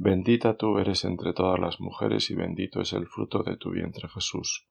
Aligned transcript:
Bendita 0.00 0.56
tú 0.56 0.78
eres 0.78 1.04
entre 1.04 1.32
todas 1.32 1.58
las 1.58 1.80
mujeres 1.80 2.30
y 2.30 2.36
bendito 2.36 2.80
es 2.80 2.92
el 2.92 3.08
fruto 3.08 3.42
de 3.42 3.56
tu 3.56 3.72
vientre 3.72 4.08
Jesús. 4.08 4.68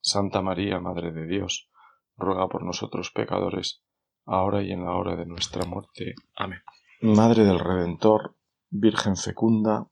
Santa 0.00 0.40
María, 0.40 0.80
Madre 0.80 1.12
de 1.12 1.26
Dios, 1.26 1.68
ruega 2.16 2.48
por 2.48 2.64
nosotros 2.64 3.10
pecadores, 3.10 3.82
ahora 4.24 4.62
y 4.62 4.72
en 4.72 4.82
la 4.82 4.92
hora 4.92 5.14
de 5.14 5.26
nuestra 5.26 5.66
muerte. 5.66 6.14
Amén. 6.34 6.60
Madre 7.02 7.44
del 7.44 7.58
Redentor, 7.58 8.34
Virgen 8.70 9.16
fecunda, 9.16 9.90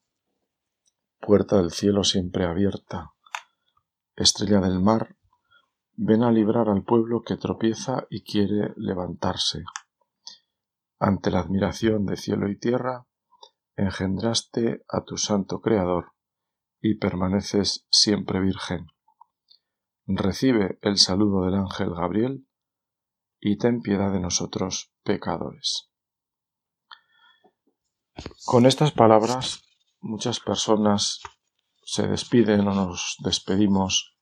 puerta 1.21 1.59
del 1.59 1.71
cielo 1.71 2.03
siempre 2.03 2.47
abierta, 2.47 3.13
estrella 4.17 4.61
del 4.61 4.81
mar, 4.81 5.15
ven 5.93 6.23
a 6.23 6.33
librar 6.33 6.71
al 6.71 6.85
pueblo 6.85 7.23
que 7.23 7.37
tropieza 7.37 8.07
y 8.09 8.23
quiere 8.23 8.73
levantarse. 8.77 9.63
Ante 10.99 11.31
la 11.31 11.41
admiración 11.41 12.07
de 12.07 12.17
cielo 12.17 12.49
y 12.49 12.59
tierra, 12.59 13.07
engendraste 13.77 14.85
a 14.89 15.03
tu 15.03 15.17
santo 15.17 15.61
Creador 15.61 16.13
y 16.81 16.97
permaneces 16.97 17.87
siempre 17.91 18.41
virgen. 18.41 18.87
Recibe 20.07 20.79
el 20.83 20.99
saludo 20.99 21.45
del 21.45 21.55
ángel 21.55 21.95
Gabriel 21.95 22.47
y 23.41 23.59
ten 23.59 23.81
piedad 23.81 24.13
de 24.13 24.21
nosotros 24.21 24.93
pecadores. 25.03 25.91
Con 28.45 28.67
estas 28.67 28.93
palabras 28.93 29.63
muchas 30.01 30.41
personas 30.41 31.21
se 31.83 32.07
despiden 32.07 32.69
o 32.69 32.75
nos 32.75 33.17
despedimos 33.25 34.17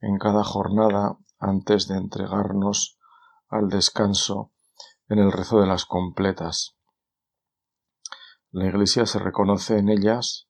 en 0.00 0.18
cada 0.18 0.44
jornada 0.44 1.18
antes 1.38 1.88
de 1.88 1.96
entregarnos 1.96 2.98
al 3.48 3.68
descanso 3.68 4.52
en 5.08 5.18
el 5.18 5.30
rezo 5.30 5.60
de 5.60 5.66
las 5.66 5.84
completas. 5.84 6.76
La 8.54 8.66
Iglesia 8.66 9.06
se 9.06 9.18
reconoce 9.18 9.78
en 9.78 9.88
ellas, 9.88 10.46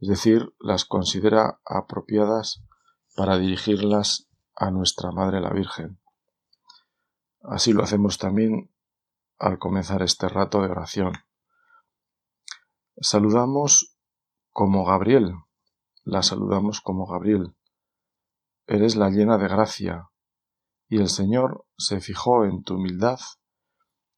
es 0.00 0.08
decir, 0.08 0.52
las 0.58 0.84
considera 0.84 1.60
apropiadas 1.64 2.64
para 3.14 3.38
dirigirlas 3.38 4.28
a 4.56 4.72
nuestra 4.72 5.12
Madre 5.12 5.40
la 5.40 5.50
Virgen. 5.50 6.00
Así 7.42 7.72
lo 7.72 7.84
hacemos 7.84 8.18
también 8.18 8.74
al 9.38 9.60
comenzar 9.60 10.02
este 10.02 10.28
rato 10.28 10.60
de 10.60 10.70
oración. 10.70 11.12
Saludamos 12.96 13.96
como 14.50 14.84
Gabriel, 14.84 15.36
la 16.02 16.24
saludamos 16.24 16.80
como 16.80 17.06
Gabriel. 17.06 17.54
Eres 18.66 18.96
la 18.96 19.08
llena 19.10 19.38
de 19.38 19.46
gracia, 19.46 20.10
y 20.88 20.98
el 20.98 21.08
Señor 21.08 21.64
se 21.78 22.00
fijó 22.00 22.44
en 22.44 22.64
tu 22.64 22.74
humildad 22.74 23.20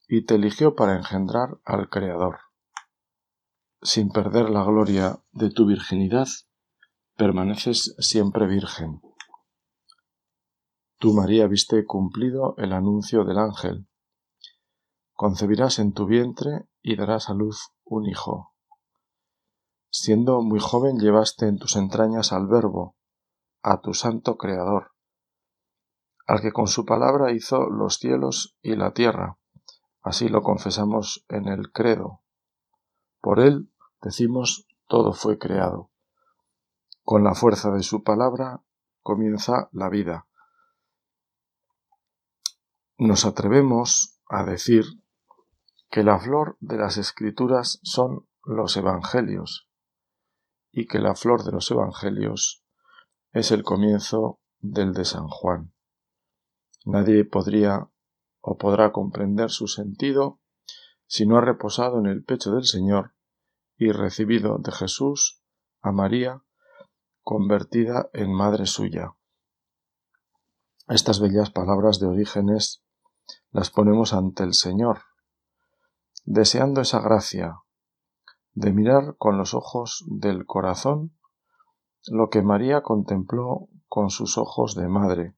y 0.09 0.25
te 0.25 0.37
eligió 0.37 0.75
para 0.75 0.97
engendrar 0.97 1.59
al 1.67 1.91
Creador 1.91 2.48
sin 3.83 4.11
perder 4.11 4.51
la 4.51 4.65
gloria 4.65 5.23
de 5.33 5.51
tu 5.51 5.67
virginidad, 5.67 6.27
permaneces 7.17 7.95
siempre 7.99 8.47
virgen. 8.47 9.01
Tú, 10.99 11.13
María, 11.13 11.47
viste 11.47 11.85
cumplido 11.85 12.55
el 12.59 12.73
anuncio 12.73 13.25
del 13.25 13.39
ángel. 13.39 13.89
Concebirás 15.13 15.79
en 15.79 15.93
tu 15.93 16.07
vientre 16.07 16.69
y 16.83 16.97
darás 16.97 17.29
a 17.29 17.35
luz 17.35 17.73
un 17.85 18.07
hijo. 18.07 18.53
Siendo 19.91 20.43
muy 20.43 20.61
joven 20.61 20.99
llevaste 20.99 21.47
en 21.47 21.59
tus 21.59 21.77
entrañas 21.77 22.33
al 22.33 22.47
Verbo, 22.47 22.97
a 23.63 23.81
tu 23.81 23.95
santo 23.95 24.37
Creador, 24.37 24.93
al 26.27 26.41
que 26.41 26.53
con 26.53 26.67
su 26.67 26.85
palabra 26.85 27.33
hizo 27.33 27.71
los 27.71 27.97
cielos 27.97 28.57
y 28.61 28.77
la 28.77 28.93
tierra. 28.93 29.39
Así 30.03 30.29
lo 30.29 30.43
confesamos 30.43 31.25
en 31.29 31.49
el 31.49 31.73
credo. 31.73 32.23
Por 33.21 33.41
él, 33.41 33.71
decimos, 34.03 34.67
todo 34.87 35.13
fue 35.13 35.39
creado. 35.39 35.91
Con 37.03 37.25
la 37.25 37.35
fuerza 37.35 37.71
de 37.71 37.83
su 37.83 38.03
palabra 38.03 38.63
comienza 39.03 39.69
la 39.73 39.89
vida. 39.89 40.27
Nos 42.99 43.25
atrevemos 43.25 44.19
a 44.29 44.45
decir 44.45 44.85
que 45.91 46.03
la 46.03 46.19
flor 46.19 46.57
de 46.61 46.77
las 46.77 46.97
escrituras 46.97 47.81
son 47.83 48.29
los 48.45 48.77
evangelios 48.77 49.69
y 50.71 50.87
que 50.87 50.99
la 50.99 51.15
flor 51.15 51.45
de 51.45 51.53
los 51.53 51.71
evangelios 51.71 52.65
es 53.33 53.51
el 53.53 53.63
comienzo 53.63 54.41
del 54.59 54.93
de 54.93 55.05
San 55.05 55.29
Juan. 55.29 55.73
Nadie 56.85 57.25
podría 57.25 57.89
o 58.41 58.57
podrá 58.57 58.93
comprender 58.93 59.51
su 59.51 59.67
sentido 59.67 60.38
si 61.09 61.27
no 61.27 61.39
ha 61.39 61.41
reposado 61.41 61.99
en 61.99 62.07
el 62.07 62.23
pecho 62.23 62.53
del 62.53 62.65
Señor 62.65 63.15
y 63.77 63.93
recibido 63.93 64.59
de 64.59 64.71
Jesús 64.71 65.43
a 65.81 65.91
María, 65.91 66.45
convertida 67.23 68.11
en 68.13 68.33
madre 68.33 68.67
suya. 68.67 69.15
Estas 70.87 71.21
bellas 71.21 71.51
palabras 71.51 71.99
de 71.99 72.07
Orígenes 72.07 72.83
las 73.51 73.71
ponemos 73.71 74.13
ante 74.13 74.43
el 74.43 74.53
Señor, 74.53 75.01
deseando 76.25 76.83
esa 76.83 77.01
gracia 77.01 77.63
de 78.53 78.73
mirar 78.73 79.17
con 79.17 79.39
los 79.39 79.55
ojos 79.55 80.05
del 80.09 80.45
corazón 80.45 81.17
lo 82.07 82.29
que 82.29 82.43
María 82.43 82.83
contempló 82.83 83.69
con 83.89 84.11
sus 84.11 84.37
ojos 84.37 84.75
de 84.75 84.89
madre, 84.89 85.37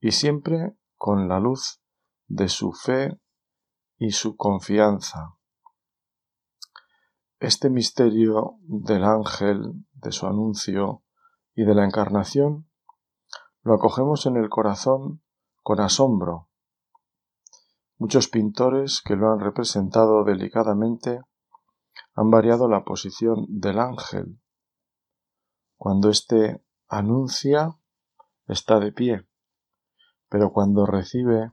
y 0.00 0.12
siempre 0.12 0.74
con 0.96 1.28
la 1.28 1.38
luz 1.38 1.82
de 2.28 2.48
su 2.48 2.72
fe 2.72 3.18
y 3.98 4.10
su 4.10 4.36
confianza. 4.36 5.36
Este 7.38 7.70
misterio 7.70 8.58
del 8.62 9.04
ángel, 9.04 9.86
de 9.92 10.12
su 10.12 10.26
anuncio 10.26 11.02
y 11.54 11.64
de 11.64 11.74
la 11.74 11.84
encarnación 11.84 12.68
lo 13.62 13.74
acogemos 13.74 14.26
en 14.26 14.36
el 14.36 14.50
corazón 14.50 15.22
con 15.62 15.80
asombro. 15.80 16.50
Muchos 17.96 18.28
pintores 18.28 19.00
que 19.02 19.16
lo 19.16 19.32
han 19.32 19.40
representado 19.40 20.24
delicadamente 20.24 21.22
han 22.14 22.30
variado 22.30 22.68
la 22.68 22.84
posición 22.84 23.46
del 23.48 23.78
ángel. 23.78 24.38
Cuando 25.76 26.10
éste 26.10 26.62
anuncia, 26.88 27.78
está 28.46 28.78
de 28.78 28.92
pie, 28.92 29.26
pero 30.28 30.52
cuando 30.52 30.84
recibe 30.84 31.52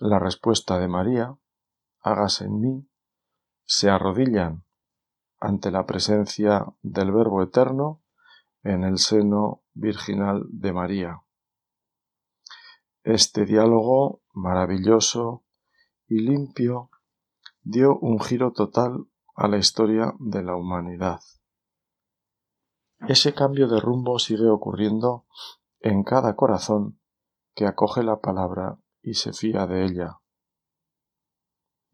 la 0.00 0.18
respuesta 0.18 0.78
de 0.78 0.88
María, 0.88 1.36
hágase 2.04 2.44
en 2.44 2.60
mí, 2.60 2.88
se 3.64 3.88
arrodillan 3.90 4.64
ante 5.40 5.70
la 5.70 5.86
presencia 5.86 6.66
del 6.82 7.10
Verbo 7.10 7.42
Eterno 7.42 8.02
en 8.62 8.84
el 8.84 8.98
seno 8.98 9.62
virginal 9.72 10.44
de 10.48 10.72
María. 10.72 11.22
Este 13.02 13.46
diálogo 13.46 14.22
maravilloso 14.34 15.44
y 16.06 16.20
limpio 16.20 16.90
dio 17.62 17.98
un 17.98 18.20
giro 18.20 18.52
total 18.52 19.06
a 19.34 19.48
la 19.48 19.56
historia 19.56 20.14
de 20.18 20.42
la 20.42 20.56
humanidad. 20.56 21.20
Ese 23.08 23.34
cambio 23.34 23.66
de 23.66 23.80
rumbo 23.80 24.18
sigue 24.18 24.48
ocurriendo 24.48 25.26
en 25.80 26.04
cada 26.04 26.36
corazón 26.36 27.00
que 27.54 27.66
acoge 27.66 28.02
la 28.02 28.20
palabra 28.20 28.78
y 29.02 29.14
se 29.14 29.32
fía 29.32 29.66
de 29.66 29.84
ella. 29.84 30.20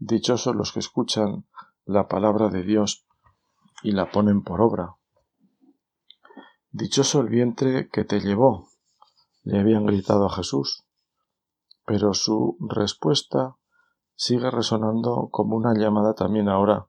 Dichosos 0.02 0.56
los 0.56 0.72
que 0.72 0.78
escuchan 0.78 1.44
la 1.84 2.08
palabra 2.08 2.48
de 2.48 2.62
Dios 2.62 3.06
y 3.82 3.92
la 3.92 4.10
ponen 4.10 4.42
por 4.42 4.62
obra. 4.62 4.96
Dichoso 6.70 7.20
el 7.20 7.28
vientre 7.28 7.90
que 7.90 8.06
te 8.06 8.20
llevó, 8.20 8.70
le 9.42 9.60
habían 9.60 9.84
gritado 9.84 10.24
a 10.24 10.30
Jesús, 10.30 10.86
pero 11.84 12.14
su 12.14 12.56
respuesta 12.60 13.58
sigue 14.14 14.50
resonando 14.50 15.28
como 15.30 15.54
una 15.54 15.74
llamada 15.74 16.14
también 16.14 16.48
ahora 16.48 16.86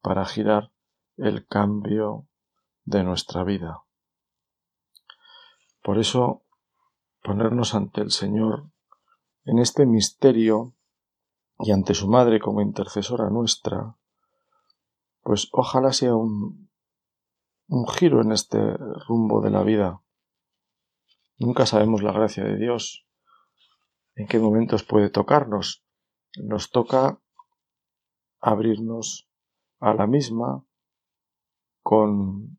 para 0.00 0.24
girar 0.24 0.72
el 1.18 1.46
cambio 1.46 2.28
de 2.84 3.04
nuestra 3.04 3.44
vida. 3.44 3.82
Por 5.82 5.98
eso, 5.98 6.44
ponernos 7.22 7.74
ante 7.74 8.00
el 8.00 8.10
Señor 8.10 8.70
en 9.44 9.58
este 9.58 9.84
misterio 9.84 10.72
y 11.62 11.70
ante 11.70 11.94
su 11.94 12.08
Madre 12.08 12.40
como 12.40 12.60
intercesora 12.60 13.30
nuestra, 13.30 13.96
pues 15.22 15.48
ojalá 15.52 15.92
sea 15.92 16.16
un, 16.16 16.68
un 17.68 17.86
giro 17.86 18.20
en 18.20 18.32
este 18.32 18.58
rumbo 19.06 19.40
de 19.40 19.50
la 19.50 19.62
vida. 19.62 20.02
Nunca 21.38 21.64
sabemos 21.64 22.02
la 22.02 22.12
gracia 22.12 22.42
de 22.42 22.56
Dios, 22.56 23.06
en 24.16 24.26
qué 24.26 24.40
momentos 24.40 24.82
puede 24.82 25.08
tocarnos. 25.08 25.84
Nos 26.36 26.70
toca 26.70 27.20
abrirnos 28.40 29.28
a 29.78 29.94
la 29.94 30.08
misma 30.08 30.64
con, 31.82 32.58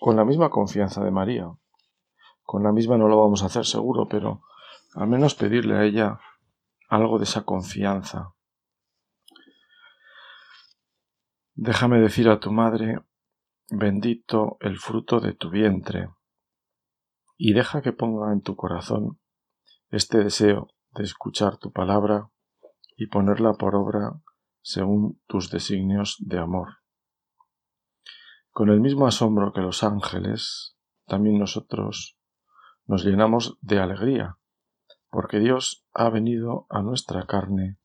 con 0.00 0.16
la 0.16 0.24
misma 0.24 0.50
confianza 0.50 1.04
de 1.04 1.12
María. 1.12 1.50
Con 2.42 2.64
la 2.64 2.72
misma 2.72 2.98
no 2.98 3.06
lo 3.06 3.20
vamos 3.20 3.42
a 3.42 3.46
hacer 3.46 3.64
seguro, 3.64 4.08
pero 4.08 4.42
al 4.94 5.08
menos 5.08 5.36
pedirle 5.36 5.76
a 5.76 5.84
ella 5.84 6.20
algo 6.88 7.18
de 7.18 7.24
esa 7.24 7.44
confianza. 7.44 8.34
Déjame 11.54 11.98
decir 12.00 12.28
a 12.28 12.38
tu 12.38 12.52
madre, 12.52 13.00
bendito 13.70 14.58
el 14.60 14.78
fruto 14.78 15.20
de 15.20 15.32
tu 15.32 15.50
vientre, 15.50 16.10
y 17.36 17.52
deja 17.52 17.82
que 17.82 17.92
ponga 17.92 18.32
en 18.32 18.42
tu 18.42 18.56
corazón 18.56 19.20
este 19.90 20.18
deseo 20.18 20.68
de 20.90 21.04
escuchar 21.04 21.58
tu 21.58 21.72
palabra 21.72 22.30
y 22.96 23.06
ponerla 23.06 23.54
por 23.54 23.74
obra 23.74 24.20
según 24.62 25.20
tus 25.26 25.50
designios 25.50 26.16
de 26.20 26.38
amor. 26.38 26.78
Con 28.50 28.70
el 28.70 28.80
mismo 28.80 29.06
asombro 29.06 29.52
que 29.52 29.60
los 29.60 29.82
ángeles, 29.82 30.76
también 31.06 31.38
nosotros 31.38 32.18
nos 32.86 33.04
llenamos 33.04 33.58
de 33.60 33.78
alegría, 33.78 34.38
porque 35.16 35.38
Dios 35.38 35.82
ha 35.94 36.10
venido 36.10 36.66
a 36.68 36.82
nuestra 36.82 37.24
carne 37.24 37.78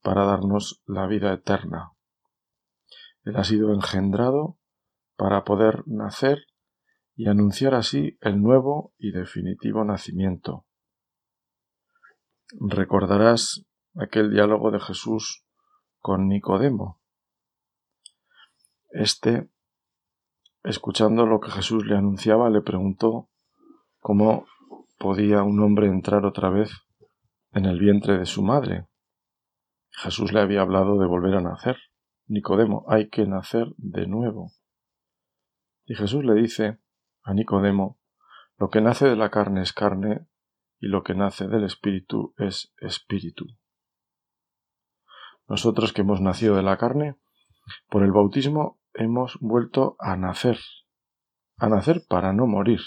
para 0.00 0.24
darnos 0.24 0.82
la 0.86 1.06
vida 1.06 1.30
eterna. 1.30 1.92
Él 3.22 3.36
ha 3.36 3.44
sido 3.44 3.74
engendrado 3.74 4.56
para 5.14 5.44
poder 5.44 5.82
nacer 5.86 6.46
y 7.14 7.28
anunciar 7.28 7.74
así 7.74 8.16
el 8.22 8.40
nuevo 8.40 8.94
y 8.96 9.12
definitivo 9.12 9.84
nacimiento. 9.84 10.64
Recordarás 12.58 13.66
aquel 13.96 14.30
diálogo 14.30 14.70
de 14.70 14.80
Jesús 14.80 15.44
con 15.98 16.28
Nicodemo. 16.28 16.98
Este, 18.88 19.50
escuchando 20.64 21.26
lo 21.26 21.40
que 21.40 21.50
Jesús 21.50 21.84
le 21.84 21.98
anunciaba, 21.98 22.48
le 22.48 22.62
preguntó 22.62 23.28
cómo 23.98 24.46
podía 25.00 25.42
un 25.42 25.58
hombre 25.60 25.86
entrar 25.86 26.26
otra 26.26 26.50
vez 26.50 26.70
en 27.52 27.64
el 27.64 27.80
vientre 27.80 28.18
de 28.18 28.26
su 28.26 28.42
madre. 28.42 28.86
Jesús 29.90 30.30
le 30.34 30.40
había 30.40 30.60
hablado 30.60 30.98
de 30.98 31.06
volver 31.06 31.34
a 31.36 31.40
nacer. 31.40 31.78
Nicodemo, 32.26 32.84
hay 32.86 33.08
que 33.08 33.26
nacer 33.26 33.68
de 33.78 34.06
nuevo. 34.06 34.52
Y 35.86 35.94
Jesús 35.94 36.22
le 36.22 36.34
dice 36.34 36.80
a 37.22 37.32
Nicodemo, 37.32 37.98
lo 38.58 38.68
que 38.68 38.82
nace 38.82 39.08
de 39.08 39.16
la 39.16 39.30
carne 39.30 39.62
es 39.62 39.72
carne 39.72 40.26
y 40.78 40.88
lo 40.88 41.02
que 41.02 41.14
nace 41.14 41.48
del 41.48 41.64
espíritu 41.64 42.34
es 42.36 42.74
espíritu. 42.76 43.46
Nosotros 45.48 45.94
que 45.94 46.02
hemos 46.02 46.20
nacido 46.20 46.56
de 46.56 46.62
la 46.62 46.76
carne, 46.76 47.16
por 47.88 48.02
el 48.02 48.12
bautismo 48.12 48.78
hemos 48.92 49.38
vuelto 49.40 49.96
a 49.98 50.16
nacer, 50.16 50.58
a 51.56 51.70
nacer 51.70 52.02
para 52.06 52.34
no 52.34 52.46
morir. 52.46 52.80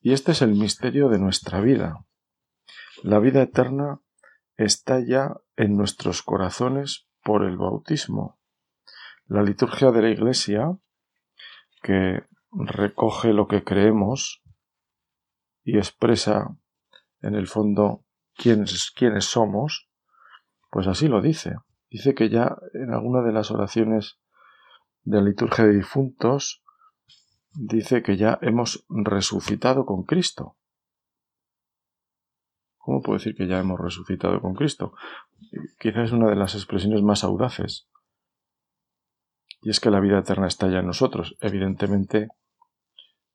Y 0.00 0.12
este 0.12 0.32
es 0.32 0.42
el 0.42 0.54
misterio 0.54 1.08
de 1.08 1.18
nuestra 1.18 1.60
vida. 1.60 2.04
La 3.02 3.18
vida 3.18 3.42
eterna 3.42 4.00
está 4.56 5.00
ya 5.00 5.36
en 5.56 5.76
nuestros 5.76 6.22
corazones 6.22 7.06
por 7.22 7.44
el 7.44 7.56
bautismo. 7.56 8.38
La 9.26 9.42
liturgia 9.42 9.90
de 9.90 10.02
la 10.02 10.10
Iglesia, 10.10 10.78
que 11.82 12.24
recoge 12.52 13.32
lo 13.32 13.48
que 13.48 13.64
creemos 13.64 14.42
y 15.64 15.76
expresa 15.76 16.56
en 17.20 17.34
el 17.34 17.46
fondo 17.46 18.04
quiénes, 18.34 18.92
quiénes 18.94 19.24
somos, 19.24 19.90
pues 20.70 20.86
así 20.86 21.08
lo 21.08 21.20
dice. 21.20 21.56
Dice 21.90 22.14
que 22.14 22.28
ya 22.28 22.56
en 22.74 22.92
alguna 22.92 23.22
de 23.22 23.32
las 23.32 23.50
oraciones 23.50 24.18
de 25.02 25.18
la 25.18 25.24
liturgia 25.24 25.64
de 25.64 25.74
difuntos 25.74 26.62
dice 27.56 28.02
que 28.02 28.16
ya 28.16 28.38
hemos 28.42 28.84
resucitado 28.88 29.86
con 29.86 30.04
Cristo. 30.04 30.56
¿Cómo 32.78 33.02
puedo 33.02 33.18
decir 33.18 33.34
que 33.34 33.48
ya 33.48 33.58
hemos 33.58 33.80
resucitado 33.80 34.40
con 34.40 34.54
Cristo? 34.54 34.94
Quizás 35.78 36.04
es 36.04 36.12
una 36.12 36.28
de 36.28 36.36
las 36.36 36.54
expresiones 36.54 37.02
más 37.02 37.24
audaces. 37.24 37.88
Y 39.62 39.70
es 39.70 39.80
que 39.80 39.90
la 39.90 40.00
vida 40.00 40.18
eterna 40.18 40.46
está 40.46 40.68
ya 40.68 40.78
en 40.78 40.86
nosotros. 40.86 41.36
Evidentemente, 41.40 42.28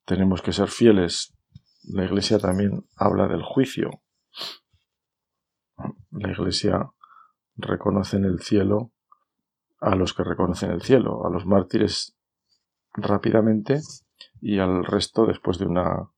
tenemos 0.06 0.40
que 0.40 0.52
ser 0.52 0.68
fieles. 0.68 1.36
La 1.84 2.04
Iglesia 2.04 2.38
también 2.38 2.86
habla 2.96 3.28
del 3.28 3.42
juicio. 3.42 3.90
La 6.10 6.30
Iglesia 6.30 6.92
reconoce 7.56 8.16
en 8.16 8.24
el 8.24 8.40
cielo 8.40 8.92
a 9.80 9.96
los 9.96 10.14
que 10.14 10.22
reconocen 10.22 10.70
el 10.70 10.80
cielo, 10.80 11.26
a 11.26 11.30
los 11.30 11.44
mártires 11.44 12.16
rápidamente 12.94 13.80
y 14.40 14.58
al 14.58 14.84
resto 14.84 15.26
después 15.26 15.58
de 15.58 15.66
una 15.66 16.10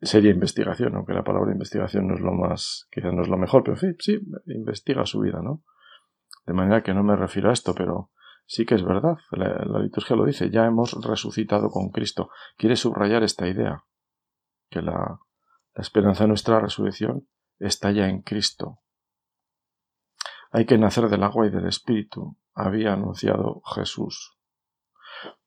seria 0.00 0.30
investigación, 0.30 0.94
aunque 0.94 1.12
la 1.12 1.24
palabra 1.24 1.52
investigación 1.52 2.06
no 2.06 2.14
es 2.14 2.20
lo 2.20 2.32
más, 2.32 2.86
quizás 2.90 3.12
no 3.12 3.22
es 3.22 3.28
lo 3.28 3.36
mejor, 3.36 3.64
pero 3.64 3.76
sí, 3.76 4.20
investiga 4.46 5.04
su 5.06 5.20
vida, 5.20 5.40
¿no? 5.42 5.62
De 6.46 6.52
manera 6.54 6.82
que 6.82 6.94
no 6.94 7.02
me 7.02 7.16
refiero 7.16 7.50
a 7.50 7.52
esto, 7.52 7.74
pero 7.74 8.10
sí 8.46 8.64
que 8.64 8.74
es 8.74 8.84
verdad, 8.84 9.18
la, 9.32 9.80
liturgia 9.80 10.16
lo 10.16 10.24
dice, 10.24 10.50
ya 10.50 10.66
hemos 10.66 10.92
resucitado 11.04 11.68
con 11.70 11.90
Cristo. 11.90 12.30
Quiere 12.56 12.76
subrayar 12.76 13.22
esta 13.22 13.48
idea, 13.48 13.84
que 14.70 14.82
la, 14.82 15.20
la 15.74 15.82
esperanza 15.82 16.24
de 16.24 16.28
nuestra 16.28 16.60
resurrección 16.60 17.28
está 17.58 17.90
ya 17.90 18.08
en 18.08 18.22
Cristo. 18.22 18.78
Hay 20.50 20.64
que 20.64 20.78
nacer 20.78 21.08
del 21.08 21.24
agua 21.24 21.46
y 21.46 21.50
del 21.50 21.66
Espíritu, 21.66 22.38
había 22.54 22.94
anunciado 22.94 23.60
Jesús. 23.74 24.37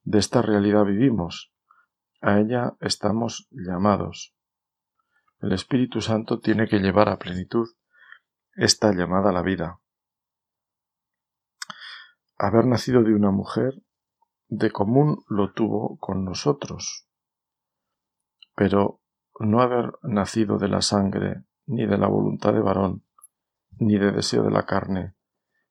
De 0.03 0.19
esta 0.19 0.41
realidad 0.41 0.85
vivimos, 0.85 1.53
a 2.21 2.39
ella 2.39 2.75
estamos 2.79 3.47
llamados. 3.51 4.35
El 5.39 5.53
Espíritu 5.53 6.01
Santo 6.01 6.39
tiene 6.39 6.67
que 6.67 6.79
llevar 6.79 7.09
a 7.09 7.17
plenitud 7.17 7.67
esta 8.53 8.93
llamada 8.93 9.29
a 9.29 9.33
la 9.33 9.41
vida. 9.41 9.79
Haber 12.37 12.65
nacido 12.65 13.03
de 13.03 13.13
una 13.13 13.31
mujer 13.31 13.81
de 14.47 14.71
común 14.71 15.23
lo 15.29 15.53
tuvo 15.53 15.97
con 15.97 16.25
nosotros, 16.25 17.07
pero 18.55 19.01
no 19.39 19.61
haber 19.61 19.93
nacido 20.03 20.57
de 20.57 20.67
la 20.67 20.81
sangre 20.81 21.45
ni 21.65 21.85
de 21.85 21.97
la 21.97 22.07
voluntad 22.07 22.53
de 22.53 22.61
varón, 22.61 23.05
ni 23.79 23.97
de 23.97 24.11
deseo 24.11 24.43
de 24.43 24.51
la 24.51 24.65
carne, 24.65 25.15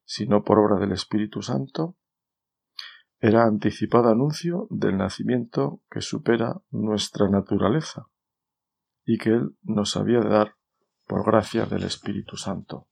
sino 0.04 0.42
por 0.42 0.58
obra 0.58 0.80
del 0.80 0.92
Espíritu 0.92 1.42
Santo, 1.42 1.96
era 3.20 3.44
anticipado 3.44 4.08
anuncio 4.08 4.66
del 4.70 4.96
nacimiento 4.96 5.82
que 5.90 6.00
supera 6.00 6.62
nuestra 6.70 7.28
naturaleza 7.28 8.08
y 9.04 9.18
que 9.18 9.30
Él 9.30 9.56
nos 9.62 9.96
había 9.96 10.20
de 10.20 10.30
dar 10.30 10.56
por 11.06 11.24
gracia 11.24 11.66
del 11.66 11.82
Espíritu 11.82 12.36
Santo. 12.36 12.88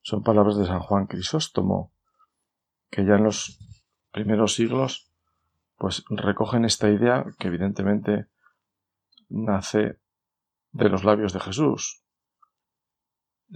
Son 0.00 0.22
palabras 0.22 0.56
de 0.56 0.64
San 0.64 0.80
Juan 0.80 1.06
Crisóstomo, 1.06 1.92
que 2.90 3.04
ya 3.04 3.14
en 3.14 3.24
los 3.24 3.58
primeros 4.10 4.54
siglos 4.54 5.12
pues 5.76 6.04
recogen 6.08 6.64
esta 6.64 6.88
idea 6.88 7.26
que 7.38 7.48
evidentemente 7.48 8.28
nace 9.28 9.98
de 10.70 10.88
los 10.88 11.04
labios 11.04 11.32
de 11.32 11.40
Jesús. 11.40 12.04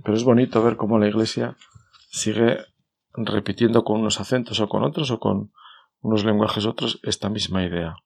Pero 0.03 0.15
es 0.15 0.25
bonito 0.25 0.63
ver 0.63 0.77
cómo 0.77 0.99
la 0.99 1.09
Iglesia 1.09 1.57
sigue 2.11 2.59
repitiendo 3.17 3.85
con 3.85 4.01
unos 4.01 4.21
acentos 4.21 4.61
o 4.61 4.69
con 4.69 4.85
otros 4.85 5.11
o 5.11 5.19
con 5.19 5.53
unos 6.01 6.25
lenguajes 6.25 6.67
otros 6.67 7.01
esta 7.03 7.29
misma 7.29 7.65
idea 7.65 7.97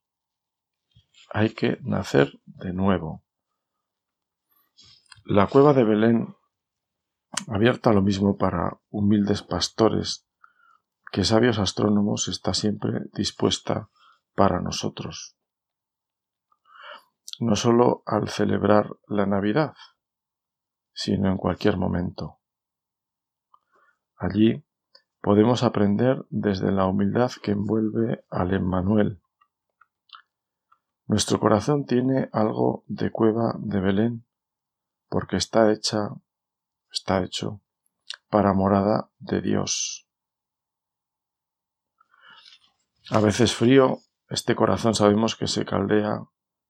hay 1.33 1.55
que 1.55 1.79
nacer 1.83 2.41
de 2.45 2.73
nuevo. 2.73 3.25
La 5.25 5.47
cueva 5.47 5.73
de 5.73 5.85
Belén, 5.85 6.37
abierta 7.47 7.93
lo 7.93 8.03
mismo 8.03 8.37
para 8.37 8.81
humildes 8.91 9.43
pastores 9.43 10.27
que 11.13 11.25
sabios 11.25 11.59
astrónomos, 11.59 12.29
está 12.29 12.53
siempre 12.55 13.03
dispuesta 13.13 13.91
para 14.35 14.61
nosotros. 14.61 15.37
No 17.39 17.57
sólo 17.57 18.03
al 18.07 18.29
celebrar 18.29 18.91
la 19.07 19.27
Navidad, 19.27 19.75
sino 20.93 21.31
en 21.31 21.37
cualquier 21.37 21.77
momento. 21.77 22.39
Allí 24.17 24.65
podemos 25.21 25.63
aprender 25.63 26.25
desde 26.31 26.73
la 26.73 26.87
humildad 26.87 27.31
que 27.43 27.53
envuelve 27.53 28.25
al 28.31 28.55
Emmanuel. 28.55 29.21
Nuestro 31.07 31.41
corazón 31.41 31.85
tiene 31.87 32.29
algo 32.33 32.85
de 32.87 33.11
cueva 33.11 33.55
de 33.59 33.81
Belén, 33.81 34.25
porque 35.09 35.37
está 35.37 35.73
hecha, 35.73 36.11
está 36.91 37.23
hecho 37.23 37.61
para 38.29 38.55
morada 38.55 39.11
de 39.19 39.41
Dios. 39.41 40.07
A 43.11 43.19
veces 43.19 43.55
frío, 43.55 43.99
este 44.29 44.55
corazón 44.55 44.95
sabemos 44.95 45.35
que 45.35 45.49
se 45.49 45.65
caldea 45.65 46.23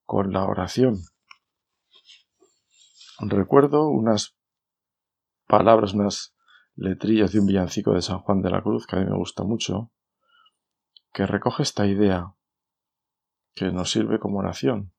con 0.06 0.32
la 0.32 0.44
oración. 0.44 1.02
Recuerdo 3.20 3.88
unas 3.88 4.34
palabras, 5.46 5.92
unas 5.92 6.34
letrillas 6.74 7.32
de 7.32 7.40
un 7.40 7.46
villancico 7.46 7.92
de 7.92 8.02
San 8.02 8.20
Juan 8.20 8.42
de 8.42 8.50
la 8.50 8.62
Cruz 8.62 8.86
que 8.86 8.96
a 8.96 9.00
mí 9.00 9.06
me 9.06 9.16
gusta 9.16 9.44
mucho, 9.44 9.92
que 11.12 11.26
recoge 11.26 11.62
esta 11.62 11.86
idea 11.86 12.34
que 13.54 13.72
nos 13.72 13.90
sirve 13.90 14.18
como 14.18 14.38
oración. 14.38 14.92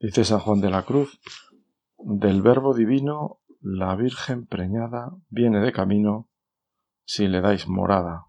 Dice 0.00 0.24
San 0.24 0.40
Juan 0.40 0.60
de 0.60 0.70
la 0.70 0.82
Cruz, 0.82 1.20
del 1.98 2.42
Verbo 2.42 2.74
Divino 2.74 3.40
la 3.60 3.94
Virgen 3.94 4.46
preñada 4.46 5.12
viene 5.28 5.60
de 5.60 5.72
camino 5.72 6.28
si 7.04 7.28
le 7.28 7.40
dais 7.40 7.68
morada. 7.68 8.26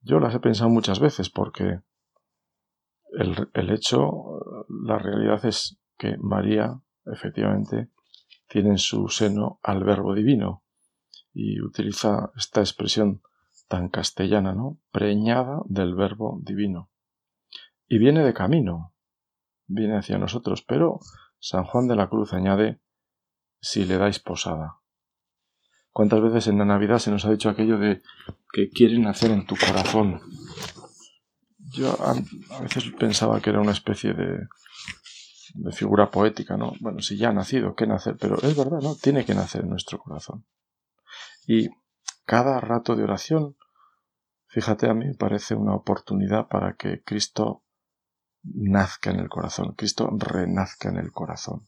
Yo 0.00 0.20
las 0.20 0.34
he 0.34 0.40
pensado 0.40 0.68
muchas 0.68 1.00
veces 1.00 1.30
porque 1.30 1.80
el, 3.12 3.48
el 3.54 3.70
hecho, 3.70 4.04
la 4.68 4.98
realidad 4.98 5.44
es 5.46 5.80
que 5.96 6.16
María, 6.18 6.80
efectivamente, 7.06 7.90
tiene 8.48 8.70
en 8.70 8.78
su 8.78 9.08
seno 9.08 9.60
al 9.62 9.84
Verbo 9.84 10.14
Divino 10.14 10.64
y 11.32 11.60
utiliza 11.60 12.32
esta 12.36 12.60
expresión 12.60 13.22
tan 13.68 13.88
castellana, 13.88 14.54
¿no? 14.54 14.78
Preñada 14.90 15.60
del 15.66 15.94
Verbo 15.94 16.40
Divino. 16.42 16.90
Y 17.86 17.98
viene 17.98 18.24
de 18.24 18.34
camino, 18.34 18.94
viene 19.66 19.98
hacia 19.98 20.18
nosotros, 20.18 20.62
pero 20.62 21.00
San 21.38 21.64
Juan 21.64 21.86
de 21.86 21.96
la 21.96 22.08
Cruz 22.08 22.32
añade 22.32 22.80
si 23.60 23.84
le 23.84 23.98
dais 23.98 24.18
posada. 24.18 24.78
¿Cuántas 25.90 26.20
veces 26.22 26.46
en 26.48 26.58
la 26.58 26.64
Navidad 26.64 26.98
se 26.98 27.10
nos 27.10 27.24
ha 27.24 27.30
dicho 27.30 27.48
aquello 27.50 27.78
de 27.78 28.02
que 28.52 28.70
quieren 28.70 29.02
nacer 29.02 29.30
en 29.30 29.46
tu 29.46 29.56
corazón? 29.56 30.20
Yo 31.70 31.96
a, 32.02 32.14
veces 32.62 32.90
pensaba 32.98 33.40
que 33.40 33.50
era 33.50 33.60
una 33.60 33.72
especie 33.72 34.14
de, 34.14 34.46
de 35.58 35.72
figura 35.72 36.10
poética, 36.10 36.56
¿no? 36.56 36.72
Bueno, 36.80 37.00
si 37.00 37.16
ya 37.16 37.30
ha 37.30 37.32
nacido, 37.32 37.74
¿qué 37.74 37.86
nacer? 37.86 38.16
Pero 38.18 38.36
es 38.42 38.56
verdad, 38.56 38.80
¿no? 38.80 38.94
Tiene 38.94 39.24
que 39.24 39.34
nacer 39.34 39.62
en 39.62 39.70
nuestro 39.70 39.98
corazón. 39.98 40.46
Y 41.46 41.68
cada 42.24 42.60
rato 42.60 42.94
de 42.94 43.02
oración, 43.02 43.56
fíjate, 44.46 44.88
a 44.88 44.94
mí 44.94 45.12
parece 45.14 45.56
una 45.56 45.74
oportunidad 45.74 46.46
para 46.46 46.74
que 46.74 47.02
Cristo 47.02 47.64
nazca 48.42 49.10
en 49.10 49.18
el 49.18 49.28
corazón, 49.28 49.74
Cristo 49.74 50.08
renazca 50.16 50.90
en 50.90 50.98
el 50.98 51.10
corazón 51.10 51.66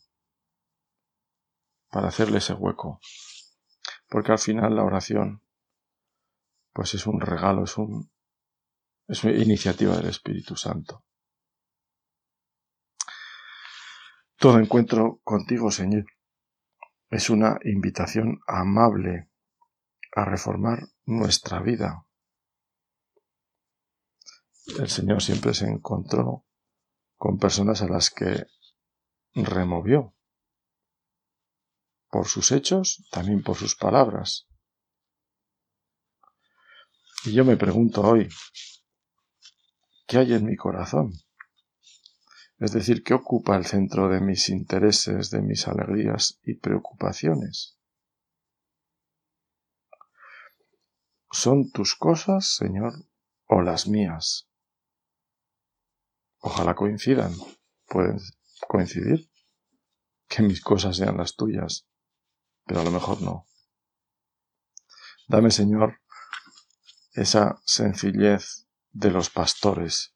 para 1.91 2.09
hacerle 2.09 2.39
ese 2.39 2.55
hueco. 2.55 3.01
Porque 4.09 4.33
al 4.33 4.39
final 4.39 4.77
la 4.77 4.85
oración, 4.85 5.43
pues 6.73 6.95
es 6.95 7.07
un 7.09 7.21
regalo, 7.21 7.65
es 7.65 7.77
un, 7.77 8.13
es 9.09 9.25
una 9.25 9.33
iniciativa 9.33 9.97
del 9.97 10.09
Espíritu 10.09 10.55
Santo. 10.55 11.05
Todo 14.41 14.59
encuentro 14.59 15.21
contigo, 15.23 15.71
Señor, 15.71 16.07
es 17.11 17.29
una 17.29 17.59
invitación 17.63 18.41
amable 18.47 19.29
a 20.17 20.25
reformar 20.25 20.79
nuestra 21.05 21.61
vida. 21.61 22.07
El 24.79 24.89
Señor 24.89 25.21
siempre 25.23 25.53
se 25.53 25.67
encontró 25.67 26.47
con 27.19 27.39
personas 27.39 27.83
a 27.83 27.89
las 27.89 28.09
que 28.09 28.47
removió 29.35 30.15
por 32.09 32.27
sus 32.27 32.51
hechos, 32.51 33.07
también 33.11 33.43
por 33.43 33.57
sus 33.57 33.77
palabras. 33.77 34.49
Y 37.27 37.35
yo 37.35 37.45
me 37.45 37.59
pregunto 37.59 38.01
hoy, 38.01 38.27
¿qué 40.07 40.17
hay 40.17 40.33
en 40.33 40.47
mi 40.47 40.57
corazón? 40.57 41.13
Es 42.61 42.73
decir, 42.73 43.03
¿qué 43.03 43.15
ocupa 43.15 43.57
el 43.57 43.67
centro 43.67 44.09
de 44.09 44.21
mis 44.21 44.49
intereses, 44.49 45.31
de 45.31 45.43
mis 45.43 45.67
alegrías 45.67 46.39
y 46.45 46.55
preocupaciones? 46.55 47.77
¿Son 51.33 51.71
tus 51.73 51.97
cosas, 51.97 52.55
Señor, 52.55 52.93
o 53.47 53.63
las 53.63 53.89
mías? 53.89 54.49
Ojalá 56.39 56.75
coincidan. 56.77 57.33
¿Pueden 57.87 58.19
coincidir? 58.69 59.29
Que 60.29 60.43
mis 60.43 60.61
cosas 60.61 60.97
sean 60.97 61.17
las 61.17 61.35
tuyas 61.35 61.91
pero 62.71 62.83
a 62.83 62.85
lo 62.85 62.93
mejor 62.93 63.21
no. 63.21 63.49
Dame, 65.27 65.51
Señor, 65.51 66.01
esa 67.15 67.61
sencillez 67.65 68.69
de 68.93 69.11
los 69.11 69.29
pastores. 69.29 70.15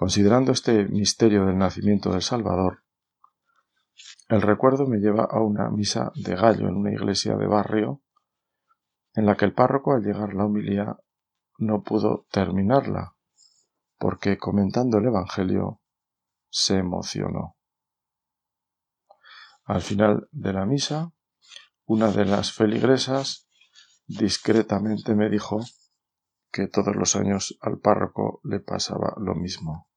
Considerando 0.00 0.52
este 0.52 0.86
misterio 0.86 1.44
del 1.44 1.58
nacimiento 1.58 2.10
del 2.10 2.22
Salvador, 2.22 2.84
el 4.30 4.40
recuerdo 4.40 4.86
me 4.86 4.96
lleva 4.96 5.24
a 5.24 5.42
una 5.42 5.68
misa 5.68 6.10
de 6.14 6.34
gallo 6.36 6.68
en 6.68 6.76
una 6.76 6.90
iglesia 6.90 7.36
de 7.36 7.46
barrio, 7.46 8.00
en 9.12 9.26
la 9.26 9.36
que 9.36 9.44
el 9.44 9.52
párroco 9.52 9.92
al 9.92 10.02
llegar 10.02 10.32
la 10.32 10.46
homilía 10.46 10.96
no 11.58 11.82
pudo 11.82 12.24
terminarla, 12.30 13.14
porque 13.98 14.38
comentando 14.38 14.96
el 14.96 15.04
Evangelio 15.04 15.82
se 16.48 16.78
emocionó. 16.78 17.58
Al 19.64 19.82
final 19.82 20.30
de 20.32 20.52
la 20.54 20.64
misa, 20.64 21.12
una 21.84 22.10
de 22.10 22.24
las 22.24 22.54
feligresas 22.54 23.50
discretamente 24.06 25.14
me 25.14 25.28
dijo 25.28 25.60
que 26.50 26.68
todos 26.68 26.96
los 26.96 27.16
años 27.16 27.58
al 27.60 27.78
párroco 27.80 28.40
le 28.44 28.60
pasaba 28.60 29.12
lo 29.18 29.34
mismo. 29.34 29.89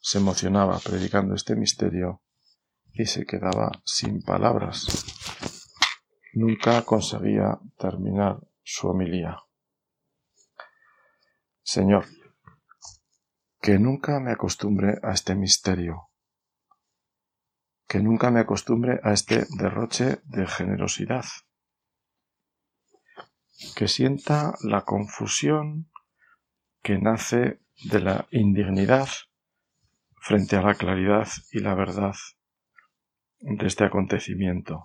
Se 0.00 0.18
emocionaba 0.18 0.78
predicando 0.78 1.34
este 1.34 1.54
misterio 1.54 2.22
y 2.92 3.06
se 3.06 3.24
quedaba 3.26 3.70
sin 3.84 4.22
palabras. 4.22 4.86
Nunca 6.34 6.82
conseguía 6.84 7.58
terminar 7.78 8.40
su 8.62 8.88
homilía. 8.88 9.36
Señor, 11.62 12.06
que 13.60 13.78
nunca 13.78 14.18
me 14.20 14.32
acostumbre 14.32 14.98
a 15.02 15.12
este 15.12 15.34
misterio 15.34 16.10
que 17.90 17.98
nunca 17.98 18.30
me 18.30 18.38
acostumbre 18.38 19.00
a 19.02 19.12
este 19.12 19.46
derroche 19.58 20.20
de 20.22 20.46
generosidad, 20.46 21.24
que 23.74 23.88
sienta 23.88 24.54
la 24.62 24.82
confusión 24.82 25.90
que 26.84 26.98
nace 26.98 27.58
de 27.90 27.98
la 27.98 28.28
indignidad 28.30 29.08
frente 30.20 30.56
a 30.56 30.62
la 30.62 30.74
claridad 30.74 31.28
y 31.50 31.58
la 31.60 31.74
verdad 31.74 32.14
de 33.40 33.66
este 33.66 33.84
acontecimiento. 33.84 34.84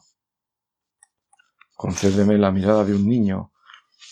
Concédeme 1.75 2.37
la 2.37 2.51
mirada 2.51 2.83
de 2.85 2.95
un 2.95 3.07
niño 3.07 3.51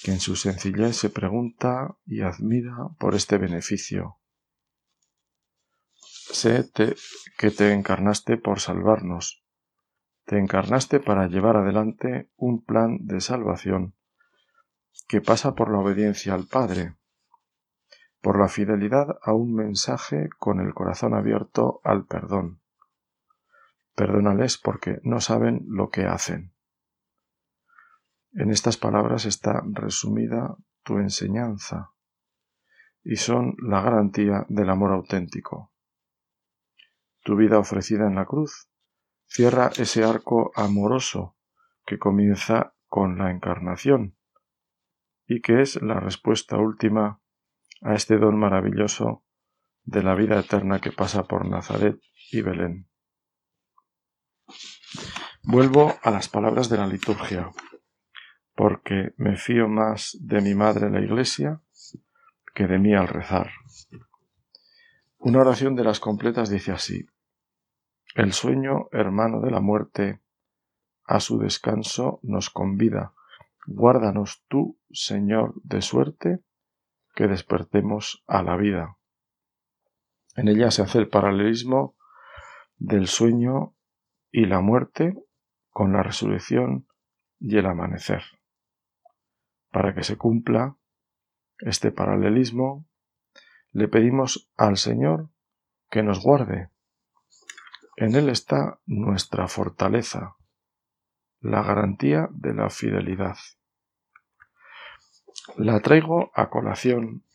que 0.03 0.11
en 0.11 0.19
su 0.19 0.35
sencillez 0.35 0.97
se 0.97 1.09
pregunta 1.09 1.97
y 2.05 2.21
admira 2.21 2.75
por 2.99 3.15
este 3.15 3.37
beneficio 3.37 4.19
sé 6.33 6.69
que 7.37 7.51
te 7.51 7.73
encarnaste 7.73 8.37
por 8.37 8.59
salvarnos. 8.59 9.43
Te 10.25 10.37
encarnaste 10.39 10.99
para 10.99 11.27
llevar 11.27 11.57
adelante 11.57 12.29
un 12.35 12.63
plan 12.63 12.97
de 13.01 13.21
salvación 13.21 13.95
que 15.07 15.21
pasa 15.21 15.53
por 15.53 15.71
la 15.71 15.79
obediencia 15.79 16.33
al 16.33 16.47
Padre, 16.47 16.95
por 18.23 18.39
la 18.39 18.47
fidelidad 18.47 19.19
a 19.21 19.33
un 19.33 19.53
mensaje 19.53 20.29
con 20.39 20.59
el 20.59 20.73
corazón 20.73 21.13
abierto 21.13 21.81
al 21.83 22.05
perdón. 22.05 22.61
Perdónales 23.95 24.57
porque 24.57 24.99
no 25.03 25.21
saben 25.21 25.63
lo 25.67 25.89
que 25.89 26.05
hacen. 26.05 26.55
En 28.31 28.49
estas 28.49 28.77
palabras 28.77 29.25
está 29.25 29.61
resumida 29.71 30.55
tu 30.81 30.97
enseñanza 30.97 31.91
y 33.03 33.17
son 33.17 33.55
la 33.59 33.81
garantía 33.81 34.45
del 34.49 34.71
amor 34.71 34.93
auténtico 34.93 35.73
tu 37.23 37.37
vida 37.37 37.57
ofrecida 37.57 38.07
en 38.07 38.15
la 38.15 38.25
cruz. 38.25 38.69
Cierra 39.25 39.71
ese 39.77 40.03
arco 40.03 40.51
amoroso 40.55 41.37
que 41.85 41.97
comienza 41.97 42.75
con 42.87 43.17
la 43.17 43.31
encarnación 43.31 44.17
y 45.25 45.41
que 45.41 45.61
es 45.61 45.81
la 45.81 45.99
respuesta 45.99 46.57
última 46.57 47.21
a 47.83 47.95
este 47.95 48.17
don 48.17 48.37
maravilloso 48.37 49.23
de 49.83 50.03
la 50.03 50.15
vida 50.15 50.39
eterna 50.39 50.79
que 50.79 50.91
pasa 50.91 51.23
por 51.23 51.45
Nazaret 51.45 51.99
y 52.31 52.41
Belén. 52.41 52.87
Vuelvo 55.43 55.93
a 56.01 56.11
las 56.11 56.29
palabras 56.29 56.69
de 56.69 56.77
la 56.77 56.87
liturgia, 56.87 57.51
porque 58.55 59.13
me 59.17 59.35
fío 59.35 59.67
más 59.67 60.17
de 60.21 60.41
mi 60.41 60.55
madre 60.55 60.89
la 60.89 61.01
Iglesia 61.01 61.61
que 62.55 62.67
de 62.67 62.79
mí 62.79 62.93
al 62.93 63.07
rezar. 63.07 63.51
Una 65.17 65.39
oración 65.39 65.75
de 65.75 65.83
las 65.83 65.99
completas 65.99 66.49
dice 66.49 66.71
así, 66.71 67.05
El 68.15 68.31
sueño, 68.31 68.87
hermano 68.91 69.41
de 69.41 69.51
la 69.51 69.59
muerte, 69.59 70.21
a 71.05 71.19
su 71.19 71.39
descanso 71.39 72.19
nos 72.23 72.49
convida. 72.49 73.13
Guárdanos 73.65 74.45
tú, 74.47 74.77
Señor, 74.91 75.53
de 75.63 75.81
suerte, 75.81 76.39
que 77.13 77.27
despertemos 77.27 78.23
a 78.27 78.43
la 78.43 78.55
vida. 78.57 78.97
En 80.35 80.47
ella 80.47 80.71
se 80.71 80.81
hace 80.81 80.97
el 80.99 81.09
paralelismo 81.09 81.95
del 82.77 83.07
sueño 83.07 83.75
y 84.31 84.45
la 84.45 84.61
muerte 84.61 85.15
con 85.69 85.93
la 85.93 86.03
resurrección 86.03 86.87
y 87.39 87.57
el 87.57 87.65
amanecer. 87.65 88.23
Para 89.71 89.93
que 89.93 90.03
se 90.03 90.17
cumpla 90.17 90.77
este 91.59 91.91
paralelismo, 91.91 92.85
le 93.71 93.87
pedimos 93.87 94.51
al 94.55 94.77
Señor 94.77 95.29
que 95.89 96.03
nos 96.03 96.23
guarde. 96.23 96.69
En 97.95 98.15
Él 98.15 98.29
está 98.29 98.79
nuestra 98.85 99.47
fortaleza, 99.47 100.35
la 101.39 101.61
garantía 101.61 102.27
de 102.31 102.53
la 102.53 102.69
fidelidad. 102.69 103.37
La 105.57 105.81
traigo 105.81 106.31
a 106.33 106.49
colación 106.49 107.25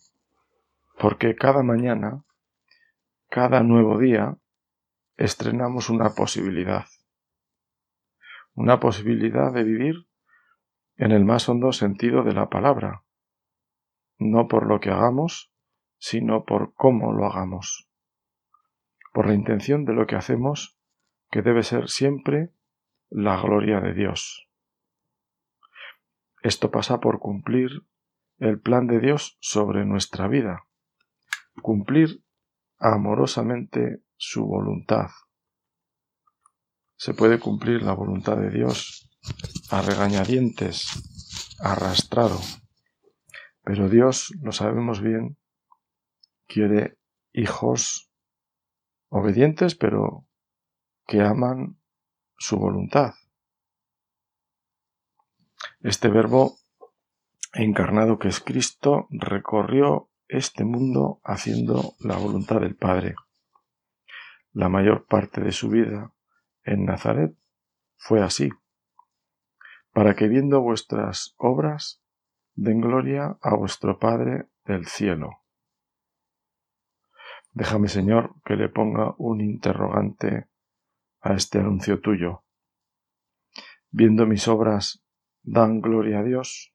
porque 0.98 1.36
cada 1.36 1.62
mañana, 1.62 2.24
cada 3.28 3.62
nuevo 3.62 3.98
día, 3.98 4.38
estrenamos 5.18 5.90
una 5.90 6.14
posibilidad. 6.14 6.86
Una 8.54 8.80
posibilidad 8.80 9.52
de 9.52 9.62
vivir 9.62 10.08
en 10.96 11.12
el 11.12 11.26
más 11.26 11.50
hondo 11.50 11.70
sentido 11.72 12.22
de 12.22 12.32
la 12.32 12.48
palabra, 12.48 13.04
no 14.16 14.48
por 14.48 14.66
lo 14.66 14.80
que 14.80 14.90
hagamos, 14.90 15.52
sino 15.98 16.46
por 16.46 16.72
cómo 16.72 17.12
lo 17.12 17.26
hagamos, 17.26 17.90
por 19.12 19.26
la 19.26 19.34
intención 19.34 19.84
de 19.84 19.92
lo 19.92 20.06
que 20.06 20.16
hacemos, 20.16 20.78
que 21.30 21.42
debe 21.42 21.62
ser 21.62 21.90
siempre 21.90 22.54
la 23.10 23.38
gloria 23.38 23.80
de 23.80 23.92
Dios. 23.92 24.48
Esto 26.42 26.70
pasa 26.70 27.00
por 27.00 27.18
cumplir 27.18 27.84
el 28.38 28.60
plan 28.60 28.86
de 28.86 29.00
Dios 29.00 29.36
sobre 29.40 29.84
nuestra 29.84 30.28
vida, 30.28 30.64
cumplir 31.62 32.22
amorosamente 32.78 34.02
su 34.16 34.46
voluntad. 34.46 35.08
Se 36.96 37.14
puede 37.14 37.38
cumplir 37.38 37.82
la 37.82 37.92
voluntad 37.92 38.36
de 38.36 38.50
Dios 38.50 39.08
a 39.70 39.82
regañadientes, 39.82 41.56
arrastrado, 41.60 42.38
pero 43.62 43.88
Dios, 43.88 44.32
lo 44.40 44.52
sabemos 44.52 45.02
bien, 45.02 45.36
quiere 46.46 46.96
hijos 47.32 48.10
obedientes, 49.08 49.74
pero 49.74 50.26
que 51.06 51.20
aman 51.20 51.78
su 52.38 52.56
voluntad. 52.58 53.14
Este 55.80 56.08
verbo 56.08 56.56
encarnado 57.52 58.18
que 58.18 58.28
es 58.28 58.40
Cristo 58.40 59.06
recorrió 59.10 60.10
este 60.28 60.64
mundo 60.64 61.20
haciendo 61.24 61.94
la 62.00 62.16
voluntad 62.16 62.60
del 62.60 62.76
Padre. 62.76 63.14
La 64.52 64.68
mayor 64.68 65.06
parte 65.06 65.40
de 65.40 65.52
su 65.52 65.68
vida 65.68 66.12
en 66.64 66.84
Nazaret 66.84 67.34
fue 67.96 68.22
así, 68.22 68.50
para 69.92 70.14
que 70.14 70.28
viendo 70.28 70.60
vuestras 70.60 71.34
obras 71.38 72.02
den 72.54 72.80
gloria 72.80 73.38
a 73.40 73.54
vuestro 73.54 73.98
Padre 73.98 74.48
del 74.64 74.86
cielo. 74.86 75.42
Déjame, 77.52 77.88
Señor, 77.88 78.34
que 78.44 78.56
le 78.56 78.68
ponga 78.68 79.14
un 79.16 79.40
interrogante 79.40 80.48
a 81.20 81.34
este 81.34 81.58
anuncio 81.58 82.00
tuyo. 82.00 82.44
Viendo 83.90 84.26
mis 84.26 84.46
obras, 84.48 85.02
dan 85.42 85.80
gloria 85.80 86.20
a 86.20 86.22
Dios. 86.22 86.74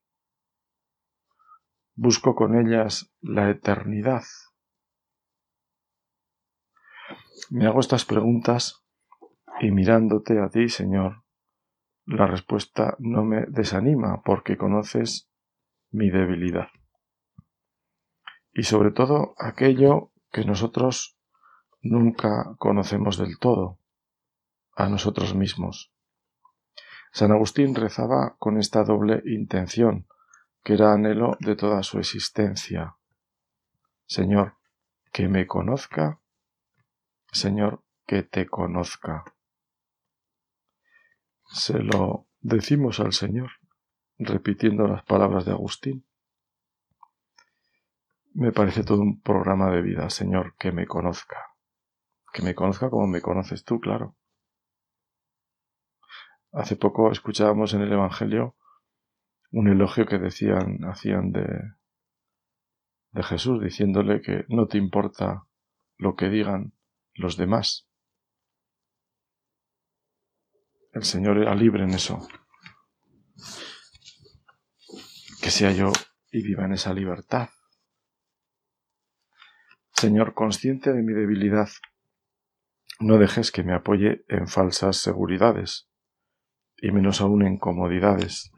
Busco 1.96 2.34
con 2.34 2.58
ellas 2.58 3.14
la 3.22 3.52
eternidad. 3.52 4.24
Me 7.52 7.68
hago 7.68 7.82
estas 7.82 8.04
preguntas 8.04 8.84
y 9.62 9.70
mirándote 9.70 10.40
a 10.42 10.50
ti, 10.50 10.70
Señor, 10.70 11.24
la 12.06 12.26
respuesta 12.26 12.96
no 12.98 13.24
me 13.24 13.46
desanima 13.48 14.24
porque 14.24 14.58
conoces 14.58 15.30
mi 15.92 16.10
debilidad. 16.10 16.70
Y 18.54 18.64
sobre 18.64 18.92
todo 18.92 19.36
aquello 19.38 20.12
que 20.32 20.46
nosotros 20.46 21.20
nunca 21.82 22.56
conocemos 22.58 23.18
del 23.20 23.38
todo, 23.38 23.78
a 24.76 24.90
nosotros 24.90 25.36
mismos. 25.36 25.94
San 27.12 27.32
Agustín 27.32 27.76
rezaba 27.76 28.36
con 28.40 28.58
esta 28.58 28.84
doble 28.84 29.22
intención, 29.26 30.08
que 30.64 30.74
era 30.74 30.94
anhelo 30.94 31.38
de 31.40 31.56
toda 31.56 31.84
su 31.84 32.00
existencia. 32.00 32.96
Señor, 34.06 34.56
que 35.12 35.28
me 35.28 35.46
conozca, 35.46 36.20
Señor, 37.32 37.84
que 38.08 38.24
te 38.24 38.48
conozca. 38.48 39.26
Se 41.46 41.80
lo 41.80 42.28
decimos 42.42 43.00
al 43.00 43.14
Señor, 43.14 43.52
repitiendo 44.18 44.88
las 44.88 45.04
palabras 45.04 45.46
de 45.46 45.52
Agustín. 45.52 46.06
Me 48.34 48.52
parece 48.52 48.84
todo 48.84 49.02
un 49.02 49.22
programa 49.22 49.70
de 49.70 49.82
vida, 49.82 50.10
Señor, 50.10 50.56
que 50.58 50.72
me 50.72 50.88
conozca. 50.88 51.38
Que 52.32 52.42
me 52.42 52.56
conozca 52.56 52.90
como 52.90 53.06
me 53.06 53.22
conoces 53.22 53.64
tú, 53.64 53.80
claro. 53.80 54.16
Hace 56.52 56.76
poco 56.76 57.12
escuchábamos 57.12 57.74
en 57.74 57.82
el 57.82 57.92
Evangelio 57.92 58.56
un 59.54 59.68
elogio 59.68 60.08
que 60.08 60.18
decían, 60.18 60.84
hacían 60.84 61.32
de, 61.32 61.48
de 63.12 63.24
Jesús, 63.24 63.62
diciéndole 63.64 64.22
que 64.22 64.46
no 64.50 64.68
te 64.68 64.80
importa 64.80 65.44
lo 65.98 66.16
que 66.16 66.30
digan 66.30 66.74
los 67.14 67.38
demás. 67.38 67.88
El 70.92 71.04
Señor 71.04 71.38
era 71.38 71.54
libre 71.54 71.84
en 71.84 71.92
eso. 71.92 72.28
Que 75.42 75.52
sea 75.52 75.72
yo 75.72 75.92
y 76.32 76.42
viva 76.42 76.66
en 76.66 76.74
esa 76.74 76.94
libertad. 76.94 77.50
Señor, 79.92 80.34
consciente 80.34 80.94
de 80.94 81.04
mi 81.04 81.14
debilidad, 81.14 81.70
no 83.00 83.20
dejes 83.20 83.52
que 83.52 83.64
me 83.64 83.76
apoye 83.76 84.26
en 84.30 84.48
falsas 84.48 84.98
seguridades 84.98 85.90
y 86.78 86.92
menos 86.92 87.22
aún 87.22 87.46
en 87.46 87.60
comodidades. 87.60 88.52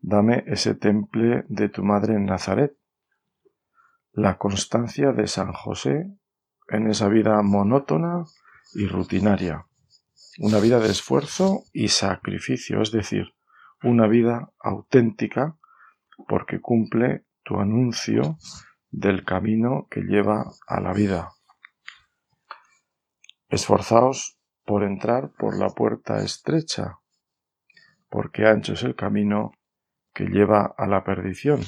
Dame 0.00 0.44
ese 0.46 0.74
temple 0.74 1.44
de 1.48 1.68
tu 1.68 1.82
madre 1.82 2.14
en 2.14 2.26
Nazaret, 2.26 2.76
la 4.12 4.38
constancia 4.38 5.12
de 5.12 5.26
San 5.26 5.52
José 5.52 6.10
en 6.68 6.88
esa 6.88 7.08
vida 7.08 7.42
monótona 7.42 8.24
y 8.74 8.86
rutinaria, 8.86 9.66
una 10.38 10.58
vida 10.58 10.80
de 10.80 10.90
esfuerzo 10.90 11.64
y 11.72 11.88
sacrificio, 11.88 12.82
es 12.82 12.92
decir, 12.92 13.34
una 13.82 14.06
vida 14.06 14.52
auténtica 14.58 15.56
porque 16.28 16.60
cumple 16.60 17.24
tu 17.42 17.60
anuncio 17.60 18.38
del 18.90 19.24
camino 19.24 19.86
que 19.90 20.00
lleva 20.00 20.50
a 20.66 20.80
la 20.80 20.92
vida. 20.92 21.30
Esforzaos 23.48 24.38
por 24.64 24.82
entrar 24.82 25.32
por 25.38 25.56
la 25.56 25.68
puerta 25.68 26.22
estrecha, 26.22 26.98
porque 28.08 28.46
ancho 28.46 28.72
es 28.72 28.82
el 28.82 28.96
camino 28.96 29.52
que 30.16 30.24
lleva 30.24 30.74
a 30.78 30.86
la 30.86 31.04
perdición, 31.04 31.62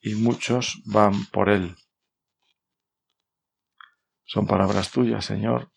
y 0.00 0.14
muchos 0.14 0.80
van 0.86 1.26
por 1.26 1.50
él. 1.50 1.76
Son 4.24 4.46
palabras 4.46 4.90
tuyas, 4.90 5.26
Señor, 5.26 5.70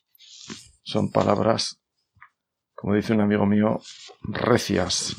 son 0.83 1.11
palabras, 1.11 1.81
como 2.75 2.95
dice 2.95 3.11
un 3.11 3.19
amigo 3.19 3.45
mío, 3.45 3.81
recias. 4.21 5.17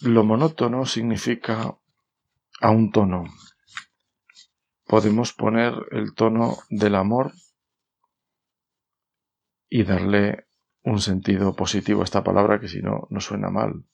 Lo 0.00 0.24
monótono 0.24 0.86
significa 0.86 1.76
a 2.62 2.70
un 2.70 2.90
tono. 2.90 3.24
Podemos 4.86 5.34
poner 5.34 5.74
el 5.90 6.14
tono 6.14 6.56
del 6.70 6.94
amor 6.94 7.32
y 9.68 9.84
darle 9.84 10.46
un 10.84 11.00
sentido 11.00 11.56
positivo 11.56 12.02
a 12.02 12.04
esta 12.04 12.22
palabra 12.22 12.60
que 12.60 12.68
si 12.68 12.82
no, 12.82 13.06
no 13.10 13.20
suena 13.20 13.50
mal. 13.50 13.84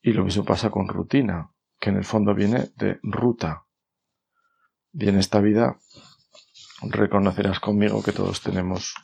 Y 0.00 0.12
lo 0.12 0.24
mismo 0.24 0.44
pasa 0.44 0.70
con 0.70 0.88
rutina, 0.88 1.50
que 1.78 1.90
en 1.90 1.96
el 1.96 2.04
fondo 2.04 2.34
viene 2.34 2.70
de 2.76 3.00
ruta. 3.02 3.66
Y 4.92 5.08
en 5.08 5.18
esta 5.18 5.40
vida 5.40 5.76
reconocerás 6.82 7.58
conmigo 7.58 8.02
que 8.02 8.12
todos 8.12 8.40
tenemos 8.40 8.94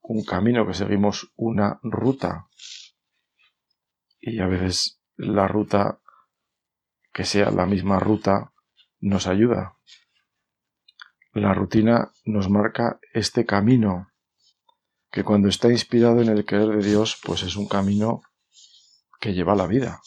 un 0.00 0.24
camino, 0.24 0.66
que 0.66 0.74
seguimos 0.74 1.32
una 1.36 1.78
ruta. 1.82 2.48
Y 4.20 4.40
a 4.40 4.46
veces 4.46 5.02
la 5.16 5.46
ruta, 5.46 6.00
que 7.12 7.24
sea 7.24 7.50
la 7.50 7.66
misma 7.66 7.98
ruta, 7.98 8.54
nos 9.00 9.26
ayuda. 9.26 9.76
La 11.34 11.52
rutina 11.52 12.10
nos 12.24 12.48
marca 12.48 12.98
este 13.12 13.44
camino 13.44 14.09
que 15.10 15.24
cuando 15.24 15.48
está 15.48 15.70
inspirado 15.70 16.20
en 16.20 16.28
el 16.28 16.44
querer 16.44 16.68
de 16.68 16.88
Dios, 16.88 17.18
pues 17.24 17.42
es 17.42 17.56
un 17.56 17.66
camino 17.66 18.22
que 19.20 19.34
lleva 19.34 19.52
a 19.52 19.56
la 19.56 19.66
vida. 19.66 20.00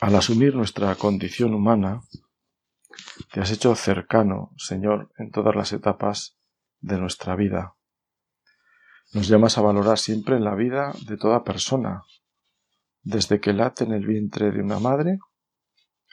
Al 0.00 0.14
asumir 0.14 0.54
nuestra 0.54 0.94
condición 0.94 1.54
humana, 1.54 2.02
te 3.32 3.40
has 3.40 3.50
hecho 3.50 3.74
cercano, 3.74 4.52
Señor, 4.56 5.12
en 5.18 5.30
todas 5.30 5.54
las 5.54 5.72
etapas 5.72 6.38
de 6.80 6.98
nuestra 6.98 7.36
vida. 7.36 7.74
Nos 9.12 9.28
llamas 9.28 9.58
a 9.58 9.62
valorar 9.62 9.98
siempre 9.98 10.38
la 10.38 10.54
vida 10.54 10.92
de 11.06 11.16
toda 11.16 11.44
persona, 11.44 12.02
desde 13.02 13.40
que 13.40 13.52
late 13.52 13.84
en 13.84 13.92
el 13.92 14.06
vientre 14.06 14.50
de 14.52 14.62
una 14.62 14.78
madre 14.78 15.18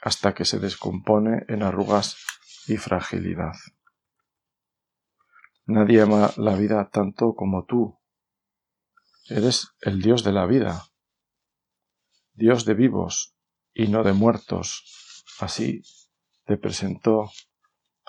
hasta 0.02 0.34
que 0.34 0.44
se 0.44 0.58
descompone 0.58 1.44
en 1.48 1.62
arrugas 1.62 2.16
y 2.66 2.76
fragilidad. 2.76 3.54
Nadie 5.68 6.02
ama 6.02 6.30
la 6.36 6.54
vida 6.54 6.90
tanto 6.90 7.34
como 7.34 7.64
tú. 7.64 7.98
Eres 9.28 9.74
el 9.80 10.00
Dios 10.00 10.22
de 10.22 10.30
la 10.30 10.46
vida, 10.46 10.86
Dios 12.34 12.64
de 12.64 12.74
vivos 12.74 13.36
y 13.74 13.88
no 13.88 14.04
de 14.04 14.12
muertos. 14.12 15.24
Así 15.40 15.82
te 16.44 16.56
presentó 16.56 17.32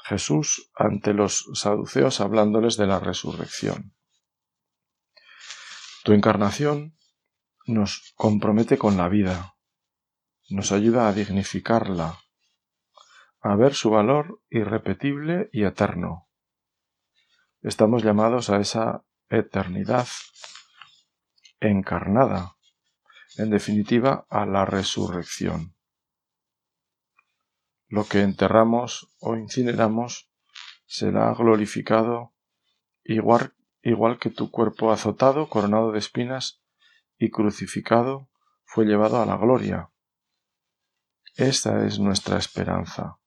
Jesús 0.04 0.70
ante 0.76 1.16
los 1.16 1.46
saduceos 1.56 2.22
hablándoles 2.22 2.78
de 2.78 2.86
la 2.86 3.00
resurrección. 3.00 3.96
Tu 6.04 6.14
encarnación 6.14 6.96
nos 7.66 8.14
compromete 8.16 8.78
con 8.78 8.98
la 8.98 9.10
vida, 9.10 9.56
nos 10.48 10.72
ayuda 10.72 11.08
a 11.08 11.14
dignificarla, 11.14 12.20
a 13.42 13.56
ver 13.56 13.74
su 13.74 13.90
valor 13.90 14.44
irrepetible 14.52 15.50
y 15.52 15.64
eterno 15.64 16.27
estamos 17.62 18.04
llamados 18.04 18.50
a 18.50 18.60
esa 18.60 19.04
eternidad 19.30 20.08
encarnada, 21.60 22.56
en 23.38 23.50
definitiva 23.50 24.26
a 24.30 24.46
la 24.46 24.66
resurrección. 24.66 25.76
Lo 27.88 28.06
que 28.06 28.22
enterramos 28.22 29.10
o 29.20 29.36
incineramos 29.36 30.30
será 30.86 31.34
glorificado 31.34 32.34
igual, 33.04 33.56
igual 33.82 34.20
que 34.20 34.30
tu 34.30 34.52
cuerpo 34.52 34.92
azotado, 34.92 35.50
coronado 35.50 35.92
de 35.92 36.00
espinas 36.00 36.62
y 37.18 37.32
crucificado, 37.32 38.30
fue 38.66 38.86
llevado 38.86 39.22
a 39.22 39.26
la 39.26 39.38
gloria. 39.38 39.90
Esta 41.36 41.86
es 41.86 42.00
nuestra 42.00 42.38
esperanza. 42.38 43.20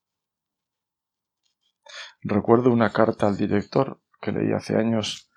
Recuerdo 2.23 2.71
una 2.71 2.93
carta 2.93 3.27
al 3.27 3.37
director 3.37 4.03
que 4.21 4.33
leí 4.33 4.53
hace 4.53 4.77
años 4.77 5.31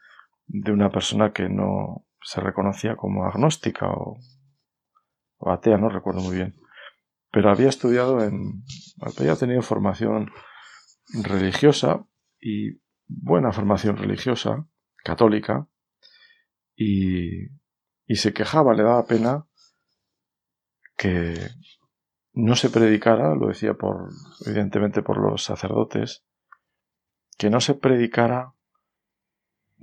de 0.46 0.72
una 0.72 0.90
persona 0.90 1.32
que 1.34 1.50
no 1.50 2.06
se 2.22 2.42
reconocía 2.42 2.96
como 2.96 3.26
agnóstica 3.26 3.88
o, 3.90 4.20
atea, 5.46 5.78
no 5.78 5.90
recuerdo 5.90 6.22
muy 6.22 6.36
bien, 6.36 6.56
pero 7.32 7.50
había 7.50 7.70
estudiado 7.70 8.24
en, 8.24 8.64
había 9.02 9.36
tenido 9.36 9.62
formación 9.62 10.32
religiosa 11.14 12.06
y 12.40 12.82
buena 13.08 13.52
formación 13.52 13.98
religiosa, 13.98 14.66
católica, 15.04 15.68
y, 16.76 17.48
y 18.06 18.16
se 18.16 18.34
quejaba, 18.34 18.74
le 18.74 18.84
daba 18.84 19.06
pena 19.06 19.46
que 20.96 21.36
no 22.34 22.56
se 22.56 22.70
predicara, 22.70 23.36
lo 23.36 23.48
decía 23.48 23.74
por, 23.74 24.10
evidentemente 24.46 25.04
por 25.04 25.18
los 25.18 25.44
sacerdotes, 25.44 26.26
que 27.38 27.50
no 27.50 27.60
se 27.60 27.76
predicara 27.76 28.54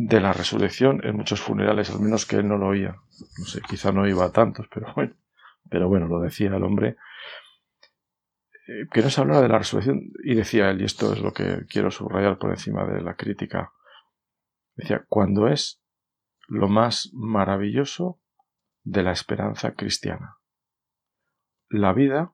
de 0.03 0.19
la 0.19 0.33
resurrección 0.33 1.05
en 1.05 1.15
muchos 1.15 1.43
funerales, 1.43 1.91
al 1.91 2.01
menos 2.01 2.25
que 2.25 2.37
él 2.37 2.49
no 2.49 2.57
lo 2.57 2.69
oía. 2.69 2.97
No 3.39 3.45
sé, 3.45 3.61
quizá 3.61 3.93
no 3.93 4.09
iba 4.09 4.25
a 4.25 4.33
tantos, 4.33 4.67
pero 4.73 4.95
bueno, 4.95 5.15
pero 5.69 5.89
bueno, 5.89 6.07
lo 6.07 6.21
decía 6.21 6.49
el 6.49 6.65
hombre. 6.65 6.97
Eh, 8.67 8.87
que 8.91 9.03
no 9.03 9.11
se 9.11 9.21
hablaba 9.21 9.43
de 9.43 9.49
la 9.49 9.59
resurrección, 9.59 10.11
y 10.25 10.35
decía 10.35 10.71
él, 10.71 10.81
y 10.81 10.85
esto 10.85 11.13
es 11.13 11.21
lo 11.21 11.35
que 11.35 11.67
quiero 11.69 11.91
subrayar 11.91 12.39
por 12.39 12.51
encima 12.51 12.87
de 12.87 13.03
la 13.03 13.15
crítica, 13.15 13.75
decía, 14.75 15.05
cuando 15.07 15.49
es 15.49 15.83
lo 16.49 16.69
más 16.69 17.11
maravilloso 17.13 18.23
de 18.83 19.03
la 19.03 19.13
esperanza 19.13 19.75
cristiana. 19.75 20.39
La 21.69 21.93
vida, 21.93 22.33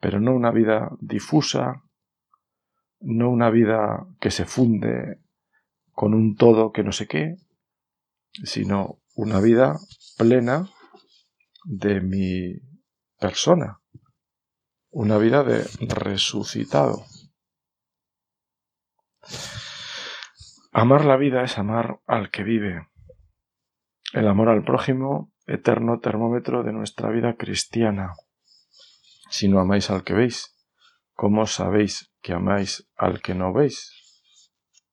pero 0.00 0.20
no 0.20 0.34
una 0.34 0.50
vida 0.50 0.90
difusa, 1.00 1.82
no 3.00 3.30
una 3.30 3.48
vida 3.48 4.06
que 4.20 4.30
se 4.30 4.44
funde 4.44 5.22
con 5.98 6.14
un 6.14 6.36
todo 6.36 6.70
que 6.70 6.84
no 6.84 6.92
sé 6.92 7.08
qué, 7.08 7.38
sino 8.44 9.00
una 9.16 9.40
vida 9.40 9.80
plena 10.16 10.70
de 11.64 12.00
mi 12.00 12.54
persona, 13.18 13.80
una 14.90 15.18
vida 15.18 15.42
de 15.42 15.66
resucitado. 15.88 17.04
Amar 20.70 21.04
la 21.04 21.16
vida 21.16 21.42
es 21.42 21.58
amar 21.58 21.98
al 22.06 22.30
que 22.30 22.44
vive. 22.44 22.86
El 24.12 24.28
amor 24.28 24.50
al 24.50 24.62
prójimo, 24.62 25.32
eterno 25.48 25.98
termómetro 25.98 26.62
de 26.62 26.72
nuestra 26.72 27.10
vida 27.10 27.34
cristiana. 27.34 28.14
Si 29.30 29.48
no 29.48 29.58
amáis 29.58 29.90
al 29.90 30.04
que 30.04 30.14
veis, 30.14 30.56
¿cómo 31.14 31.48
sabéis 31.48 32.12
que 32.22 32.34
amáis 32.34 32.88
al 32.94 33.20
que 33.20 33.34
no 33.34 33.52
veis? 33.52 33.97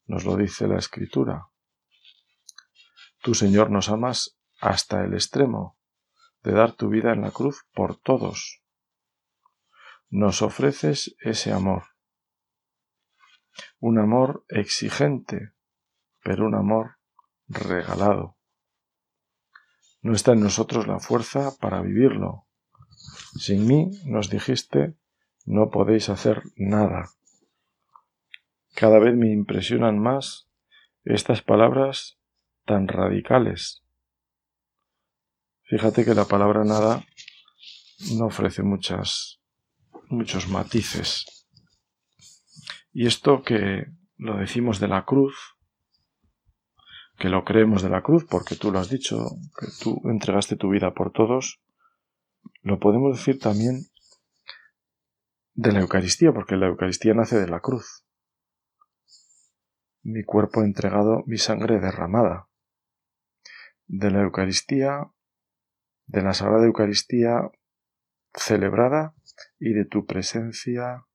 Nos 0.06 0.26
lo 0.26 0.36
dice 0.36 0.68
la 0.68 0.78
Escritura. 0.78 1.48
Tú, 3.22 3.34
Señor, 3.34 3.72
nos 3.72 3.90
amas 3.90 4.38
hasta 4.60 5.04
el 5.04 5.14
extremo 5.14 5.78
de 6.44 6.52
dar 6.52 6.74
tu 6.74 6.90
vida 6.90 7.12
en 7.12 7.22
la 7.22 7.32
cruz 7.32 7.66
por 7.74 7.98
todos. 7.98 8.62
Nos 10.10 10.42
ofreces 10.42 11.16
ese 11.20 11.52
amor. 11.52 11.84
Un 13.80 14.00
amor 14.00 14.46
exigente, 14.50 15.54
pero 16.24 16.46
un 16.46 16.56
amor 16.56 16.98
regalado. 17.48 18.38
No 20.02 20.14
está 20.14 20.34
en 20.34 20.42
nosotros 20.42 20.86
la 20.86 21.00
fuerza 21.00 21.58
para 21.60 21.82
vivirlo. 21.82 22.46
Sin 23.40 23.66
mí, 23.68 23.90
nos 24.06 24.30
dijiste, 24.30 24.96
no 25.46 25.72
podéis 25.72 26.10
hacer 26.10 26.44
nada. 26.56 27.10
Cada 28.76 29.00
vez 29.00 29.16
me 29.16 29.32
impresionan 29.32 30.00
más 30.00 30.50
estas 31.06 31.42
palabras 31.42 32.20
tan 32.66 32.90
radicales. 32.90 33.86
Fíjate 35.64 36.04
que 36.04 36.14
la 36.14 36.26
palabra 36.26 36.66
nada 36.66 37.06
no 38.18 38.26
ofrece 38.26 38.64
muchas, 38.64 39.40
muchos 40.10 40.50
matices. 40.50 41.48
Y 42.92 43.08
esto 43.08 43.44
que 43.44 43.86
lo 44.18 44.38
decimos 44.38 44.82
de 44.82 44.90
la 44.90 45.06
cruz, 45.06 45.56
que 47.18 47.30
lo 47.30 47.46
creemos 47.46 47.82
de 47.82 47.90
la 47.90 48.02
cruz, 48.02 48.26
porque 48.30 48.58
tú 48.58 48.74
lo 48.74 48.80
has 48.80 48.90
dicho, 48.90 49.26
que 49.58 49.68
tú 49.82 50.02
entregaste 50.10 50.58
tu 50.58 50.70
vida 50.70 50.94
por 50.94 51.14
todos, 51.14 51.62
lo 52.62 52.78
podemos 52.80 53.16
decir 53.16 53.40
también 53.40 53.86
de 55.54 55.72
la 55.72 55.80
Eucaristía, 55.80 56.34
porque 56.34 56.58
la 56.58 56.68
Eucaristía 56.68 57.14
nace 57.14 57.40
de 57.40 57.48
la 57.48 57.62
cruz 57.62 58.05
mi 60.06 60.24
cuerpo 60.24 60.64
entregado, 60.64 61.24
mi 61.26 61.38
sangre 61.40 61.80
derramada. 61.80 62.48
De 63.88 64.12
la 64.12 64.22
Eucaristía, 64.22 65.12
de 66.06 66.22
la 66.22 66.34
Sagrada 66.34 66.66
Eucaristía 66.66 67.50
celebrada 68.32 69.16
y 69.58 69.74
de 69.74 69.86
tu 69.86 70.06
presencia 70.06 71.06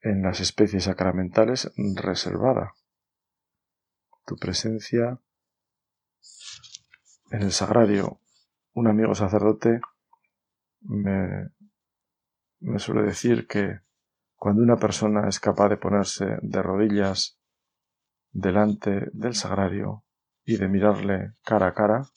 en 0.00 0.22
las 0.22 0.40
especies 0.40 0.84
sacramentales 0.84 1.70
reservada. 1.94 2.72
Tu 4.24 4.36
presencia 4.36 5.20
en 7.30 7.42
el 7.42 7.52
sagrario. 7.52 8.20
Un 8.72 8.86
amigo 8.86 9.14
sacerdote 9.14 9.80
me, 10.80 11.50
me 12.60 12.78
suele 12.78 13.02
decir 13.02 13.46
que 13.46 13.80
cuando 14.36 14.62
una 14.62 14.76
persona 14.76 15.28
es 15.28 15.38
capaz 15.38 15.68
de 15.68 15.76
ponerse 15.76 16.38
de 16.40 16.62
rodillas 16.62 17.37
delante 18.30 19.08
del 19.12 19.34
sagrario 19.34 20.04
y 20.44 20.56
de 20.56 20.68
mirarle 20.68 21.34
cara 21.42 21.68
a 21.68 21.74
cara, 21.74 22.08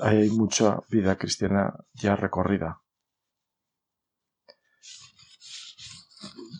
hay 0.00 0.30
mucha 0.30 0.80
vida 0.88 1.16
cristiana 1.16 1.74
ya 1.92 2.16
recorrida. 2.16 2.82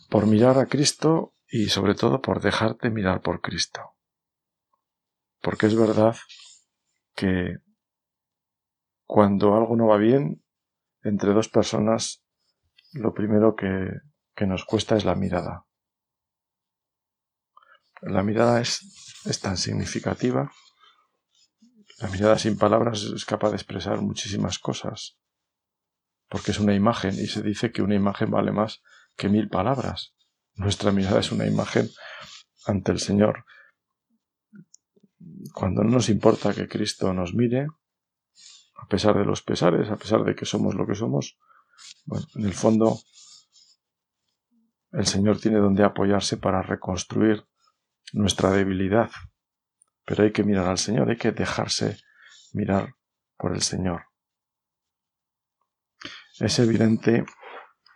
Por 0.09 0.27
mirar 0.27 0.59
a 0.59 0.67
Cristo 0.67 1.33
y 1.47 1.69
sobre 1.69 1.95
todo 1.95 2.21
por 2.21 2.41
dejarte 2.41 2.89
mirar 2.89 3.21
por 3.21 3.41
Cristo. 3.41 3.95
Porque 5.41 5.67
es 5.67 5.75
verdad 5.75 6.15
que 7.15 7.57
cuando 9.05 9.55
algo 9.55 9.75
no 9.75 9.87
va 9.87 9.97
bien, 9.97 10.43
entre 11.03 11.33
dos 11.33 11.49
personas, 11.49 12.23
lo 12.93 13.13
primero 13.13 13.55
que, 13.55 13.89
que 14.35 14.47
nos 14.47 14.65
cuesta 14.65 14.95
es 14.95 15.05
la 15.05 15.15
mirada. 15.15 15.65
La 18.05 18.21
mirada 18.21 18.59
es, 18.59 18.81
tan 19.41 19.57
significativa. 19.57 20.51
La 21.99 22.09
mirada 22.09 22.37
sin 22.37 22.57
palabras 22.57 23.03
es 23.03 23.25
capaz 23.25 23.49
de 23.49 23.55
expresar 23.55 24.01
muchísimas 24.01 24.59
cosas. 24.59 25.17
Porque 26.27 26.51
es 26.51 26.59
una 26.59 26.73
imagen 26.73 27.13
y 27.13 27.27
se 27.27 27.41
dice 27.41 27.71
que 27.71 27.81
una 27.81 27.95
imagen 27.95 28.29
vale 28.29 28.51
más 28.51 28.81
que 29.15 29.29
mil 29.29 29.49
palabras. 29.49 30.13
Nuestra 30.55 30.91
mirada 30.91 31.19
es 31.19 31.31
una 31.31 31.45
imagen 31.45 31.89
ante 32.65 32.91
el 32.91 32.99
Señor. 32.99 33.45
Cuando 35.53 35.83
no 35.83 35.91
nos 35.91 36.09
importa 36.09 36.53
que 36.53 36.67
Cristo 36.67 37.13
nos 37.13 37.33
mire, 37.33 37.67
a 38.75 38.87
pesar 38.87 39.17
de 39.17 39.23
los 39.23 39.41
pesares, 39.41 39.89
a 39.89 39.95
pesar 39.95 40.23
de 40.23 40.35
que 40.35 40.45
somos 40.45 40.75
lo 40.75 40.85
que 40.85 40.95
somos, 40.95 41.37
en 42.35 42.45
el 42.45 42.53
fondo 42.53 42.99
el 44.91 45.07
Señor 45.07 45.39
tiene 45.39 45.59
donde 45.59 45.83
apoyarse 45.83 46.37
para 46.37 46.61
reconstruir 46.61 47.45
nuestra 48.13 48.51
debilidad. 48.51 49.11
Pero 50.05 50.23
hay 50.23 50.31
que 50.31 50.43
mirar 50.43 50.67
al 50.67 50.77
Señor, 50.77 51.09
hay 51.09 51.17
que 51.17 51.31
dejarse 51.31 51.97
mirar 52.53 52.95
por 53.37 53.53
el 53.53 53.61
Señor. 53.61 54.05
Es 56.39 56.59
evidente 56.59 57.25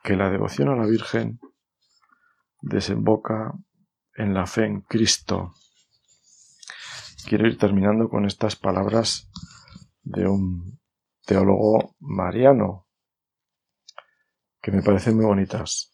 que 0.04 0.16
la 0.16 0.30
devoción 0.30 0.70
a 0.70 0.76
la 0.76 0.86
Virgen 0.86 1.40
desemboca 2.62 3.54
en 4.16 4.34
la 4.34 4.46
fe 4.46 4.66
en 4.66 4.82
Cristo. 4.82 5.54
Quiero 7.28 7.48
ir 7.48 7.58
terminando 7.58 8.10
con 8.10 8.26
estas 8.26 8.56
palabras 8.56 9.30
de 10.02 10.28
un 10.28 10.80
teólogo 11.26 11.96
mariano 12.00 12.88
que 14.62 14.72
me 14.72 14.82
parecen 14.82 15.18
muy 15.18 15.26
bonitas. 15.26 15.94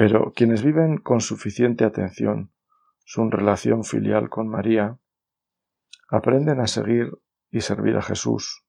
Pero 0.00 0.32
quienes 0.34 0.62
viven 0.62 0.96
con 0.96 1.20
suficiente 1.20 1.84
atención 1.84 2.54
su 3.04 3.28
relación 3.28 3.84
filial 3.84 4.30
con 4.30 4.48
María, 4.48 4.98
aprenden 6.08 6.58
a 6.58 6.68
seguir 6.68 7.10
y 7.50 7.60
servir 7.60 7.98
a 7.98 8.00
Jesús 8.00 8.64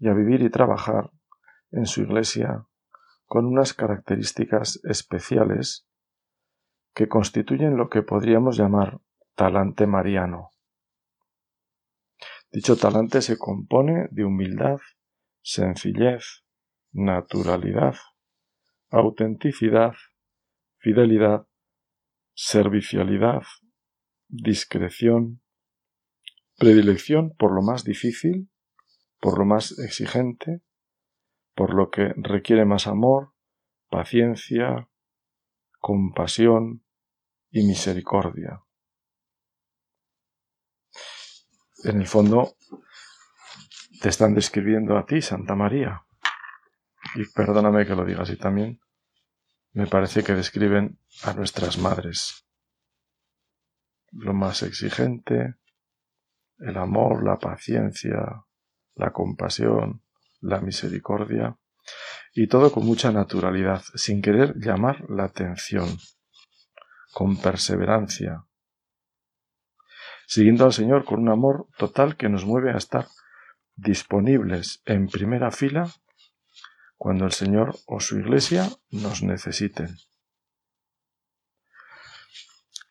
y 0.00 0.08
a 0.08 0.12
vivir 0.12 0.42
y 0.42 0.50
trabajar 0.50 1.12
en 1.70 1.86
su 1.86 2.02
iglesia 2.02 2.66
con 3.26 3.46
unas 3.46 3.74
características 3.74 4.80
especiales 4.82 5.86
que 6.94 7.06
constituyen 7.06 7.76
lo 7.76 7.88
que 7.88 8.02
podríamos 8.02 8.56
llamar 8.56 8.98
talante 9.36 9.86
mariano. 9.86 10.50
Dicho 12.50 12.76
talante 12.76 13.22
se 13.22 13.38
compone 13.38 14.08
de 14.10 14.24
humildad, 14.24 14.80
sencillez, 15.42 16.42
naturalidad, 16.90 17.94
autenticidad, 18.90 19.94
fidelidad, 20.84 21.48
servicialidad, 22.34 23.42
discreción, 24.28 25.40
predilección 26.58 27.34
por 27.38 27.54
lo 27.54 27.62
más 27.62 27.84
difícil, 27.84 28.50
por 29.18 29.38
lo 29.38 29.46
más 29.46 29.78
exigente, 29.78 30.60
por 31.54 31.72
lo 31.72 31.90
que 31.90 32.12
requiere 32.18 32.66
más 32.66 32.86
amor, 32.86 33.32
paciencia, 33.88 34.90
compasión 35.80 36.84
y 37.50 37.66
misericordia. 37.66 38.62
En 41.84 41.98
el 41.98 42.06
fondo, 42.06 42.56
te 44.02 44.10
están 44.10 44.34
describiendo 44.34 44.98
a 44.98 45.06
ti, 45.06 45.22
Santa 45.22 45.54
María. 45.54 46.04
Y 47.14 47.24
perdóname 47.32 47.86
que 47.86 47.94
lo 47.94 48.04
diga 48.04 48.22
así 48.24 48.36
también, 48.36 48.83
me 49.74 49.88
parece 49.88 50.22
que 50.22 50.34
describen 50.34 50.98
a 51.24 51.32
nuestras 51.34 51.78
madres. 51.78 52.46
Lo 54.12 54.32
más 54.32 54.62
exigente, 54.62 55.56
el 56.58 56.76
amor, 56.76 57.24
la 57.24 57.36
paciencia, 57.36 58.44
la 58.94 59.12
compasión, 59.12 60.02
la 60.40 60.60
misericordia, 60.60 61.58
y 62.32 62.46
todo 62.46 62.70
con 62.70 62.86
mucha 62.86 63.10
naturalidad, 63.10 63.82
sin 63.96 64.22
querer 64.22 64.54
llamar 64.56 65.10
la 65.10 65.24
atención, 65.24 65.88
con 67.12 67.36
perseverancia, 67.36 68.44
siguiendo 70.26 70.64
al 70.64 70.72
Señor 70.72 71.04
con 71.04 71.20
un 71.20 71.30
amor 71.30 71.66
total 71.76 72.16
que 72.16 72.28
nos 72.28 72.44
mueve 72.44 72.72
a 72.72 72.76
estar 72.76 73.08
disponibles 73.74 74.82
en 74.86 75.08
primera 75.08 75.50
fila 75.50 75.92
cuando 76.96 77.24
el 77.24 77.32
Señor 77.32 77.76
o 77.86 78.00
su 78.00 78.18
Iglesia 78.18 78.68
nos 78.90 79.22
necesiten. 79.22 79.96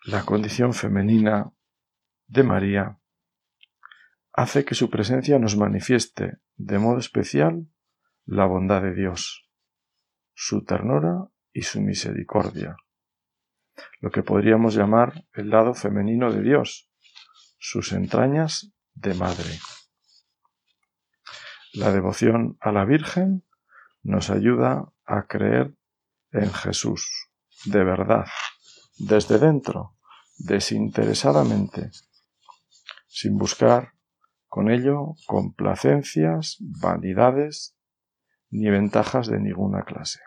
La 0.05 0.25
condición 0.25 0.73
femenina 0.73 1.51
de 2.27 2.43
María 2.43 2.99
hace 4.33 4.65
que 4.65 4.75
su 4.75 4.89
presencia 4.89 5.39
nos 5.39 5.55
manifieste 5.55 6.39
de 6.55 6.79
modo 6.79 6.99
especial 6.99 7.67
la 8.25 8.45
bondad 8.45 8.81
de 8.81 8.93
Dios, 8.93 9.49
su 10.33 10.65
ternura 10.65 11.29
y 11.51 11.61
su 11.61 11.81
misericordia, 11.81 12.75
lo 13.99 14.11
que 14.11 14.23
podríamos 14.23 14.75
llamar 14.75 15.25
el 15.33 15.49
lado 15.49 15.73
femenino 15.73 16.31
de 16.31 16.41
Dios, 16.41 16.89
sus 17.57 17.93
entrañas 17.93 18.73
de 18.93 19.13
madre. 19.13 19.59
La 21.73 21.91
devoción 21.91 22.57
a 22.59 22.71
la 22.71 22.85
Virgen 22.85 23.43
nos 24.03 24.29
ayuda 24.29 24.91
a 25.05 25.27
creer 25.27 25.75
en 26.31 26.51
Jesús, 26.53 27.29
de 27.65 27.83
verdad, 27.83 28.25
desde 28.97 29.39
dentro, 29.39 29.97
desinteresadamente, 30.37 31.91
sin 33.07 33.37
buscar 33.37 33.93
con 34.47 34.69
ello 34.69 35.15
complacencias, 35.25 36.57
vanidades 36.59 37.75
ni 38.49 38.69
ventajas 38.69 39.27
de 39.27 39.39
ninguna 39.39 39.83
clase. 39.83 40.19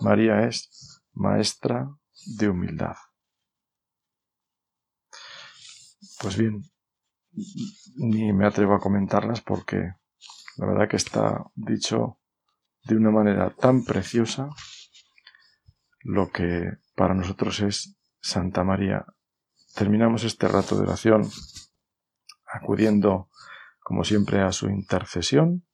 María 0.00 0.46
es 0.46 1.02
maestra 1.12 1.88
de 2.38 2.48
humildad. 2.48 2.96
Pues 6.20 6.36
bien, 6.36 6.64
ni 7.96 8.32
me 8.32 8.46
atrevo 8.46 8.74
a 8.74 8.80
comentarlas 8.80 9.40
porque 9.40 9.94
la 10.56 10.66
verdad 10.66 10.88
que 10.88 10.96
está 10.96 11.44
dicho 11.54 12.18
de 12.84 12.96
una 12.96 13.10
manera 13.10 13.50
tan 13.50 13.84
preciosa 13.84 14.50
lo 16.00 16.30
que 16.30 16.78
para 16.94 17.14
nosotros 17.14 17.60
es 17.60 17.96
Santa 18.20 18.62
María. 18.62 19.06
Terminamos 19.74 20.24
este 20.24 20.48
rato 20.48 20.76
de 20.76 20.82
oración 20.82 21.28
acudiendo, 22.46 23.30
como 23.80 24.04
siempre, 24.04 24.40
a 24.40 24.52
su 24.52 24.68
intercesión, 24.68 25.64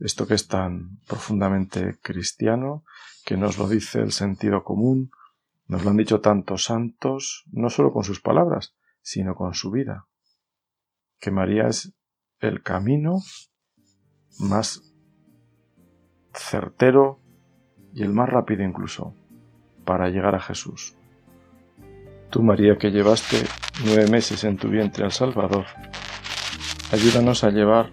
esto 0.00 0.26
que 0.26 0.34
es 0.34 0.48
tan 0.48 0.98
profundamente 1.06 1.98
cristiano, 2.02 2.84
que 3.24 3.36
nos 3.36 3.58
lo 3.58 3.68
dice 3.68 4.00
el 4.00 4.12
sentido 4.12 4.64
común, 4.64 5.12
nos 5.66 5.84
lo 5.84 5.90
han 5.90 5.96
dicho 5.96 6.20
tantos 6.20 6.64
santos, 6.64 7.44
no 7.52 7.70
solo 7.70 7.92
con 7.92 8.02
sus 8.02 8.20
palabras, 8.20 8.74
sino 9.00 9.34
con 9.34 9.54
su 9.54 9.70
vida, 9.70 10.08
que 11.20 11.30
María 11.30 11.68
es 11.68 11.94
el 12.40 12.62
camino 12.62 13.20
más 14.38 14.82
certero 16.34 17.20
y 17.94 18.02
el 18.02 18.12
más 18.12 18.28
rápido 18.28 18.62
incluso 18.62 19.14
para 19.84 20.08
llegar 20.08 20.34
a 20.34 20.40
Jesús. 20.40 20.96
Tú, 22.30 22.42
María, 22.42 22.78
que 22.78 22.90
llevaste 22.90 23.44
nueve 23.84 24.08
meses 24.08 24.44
en 24.44 24.56
tu 24.56 24.68
vientre 24.68 25.04
al 25.04 25.12
Salvador, 25.12 25.66
ayúdanos 26.92 27.44
a 27.44 27.50
llevar 27.50 27.90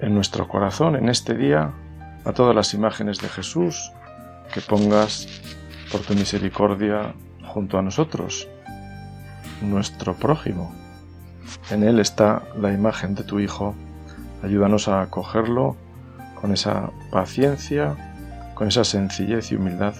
en 0.00 0.14
nuestro 0.14 0.48
corazón, 0.48 0.96
en 0.96 1.08
este 1.08 1.34
día, 1.34 1.72
a 2.24 2.32
todas 2.32 2.54
las 2.54 2.74
imágenes 2.74 3.18
de 3.20 3.28
Jesús 3.28 3.92
que 4.52 4.60
pongas 4.60 5.28
por 5.90 6.00
tu 6.00 6.14
misericordia 6.14 7.14
junto 7.44 7.78
a 7.78 7.82
nosotros, 7.82 8.48
nuestro 9.60 10.14
prójimo. 10.14 10.74
En 11.70 11.84
él 11.84 12.00
está 12.00 12.42
la 12.58 12.72
imagen 12.72 13.14
de 13.14 13.24
tu 13.24 13.38
Hijo. 13.38 13.74
Ayúdanos 14.42 14.88
a 14.88 15.02
acogerlo 15.02 15.76
con 16.40 16.52
esa 16.52 16.90
paciencia, 17.10 17.96
con 18.54 18.68
esa 18.68 18.84
sencillez 18.84 19.52
y 19.52 19.56
humildad 19.56 19.94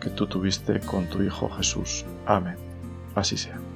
que 0.00 0.10
tú 0.10 0.26
tuviste 0.26 0.80
con 0.80 1.06
tu 1.06 1.22
Hijo 1.22 1.48
Jesús. 1.50 2.04
Amén. 2.26 2.56
Así 3.14 3.36
sea. 3.36 3.69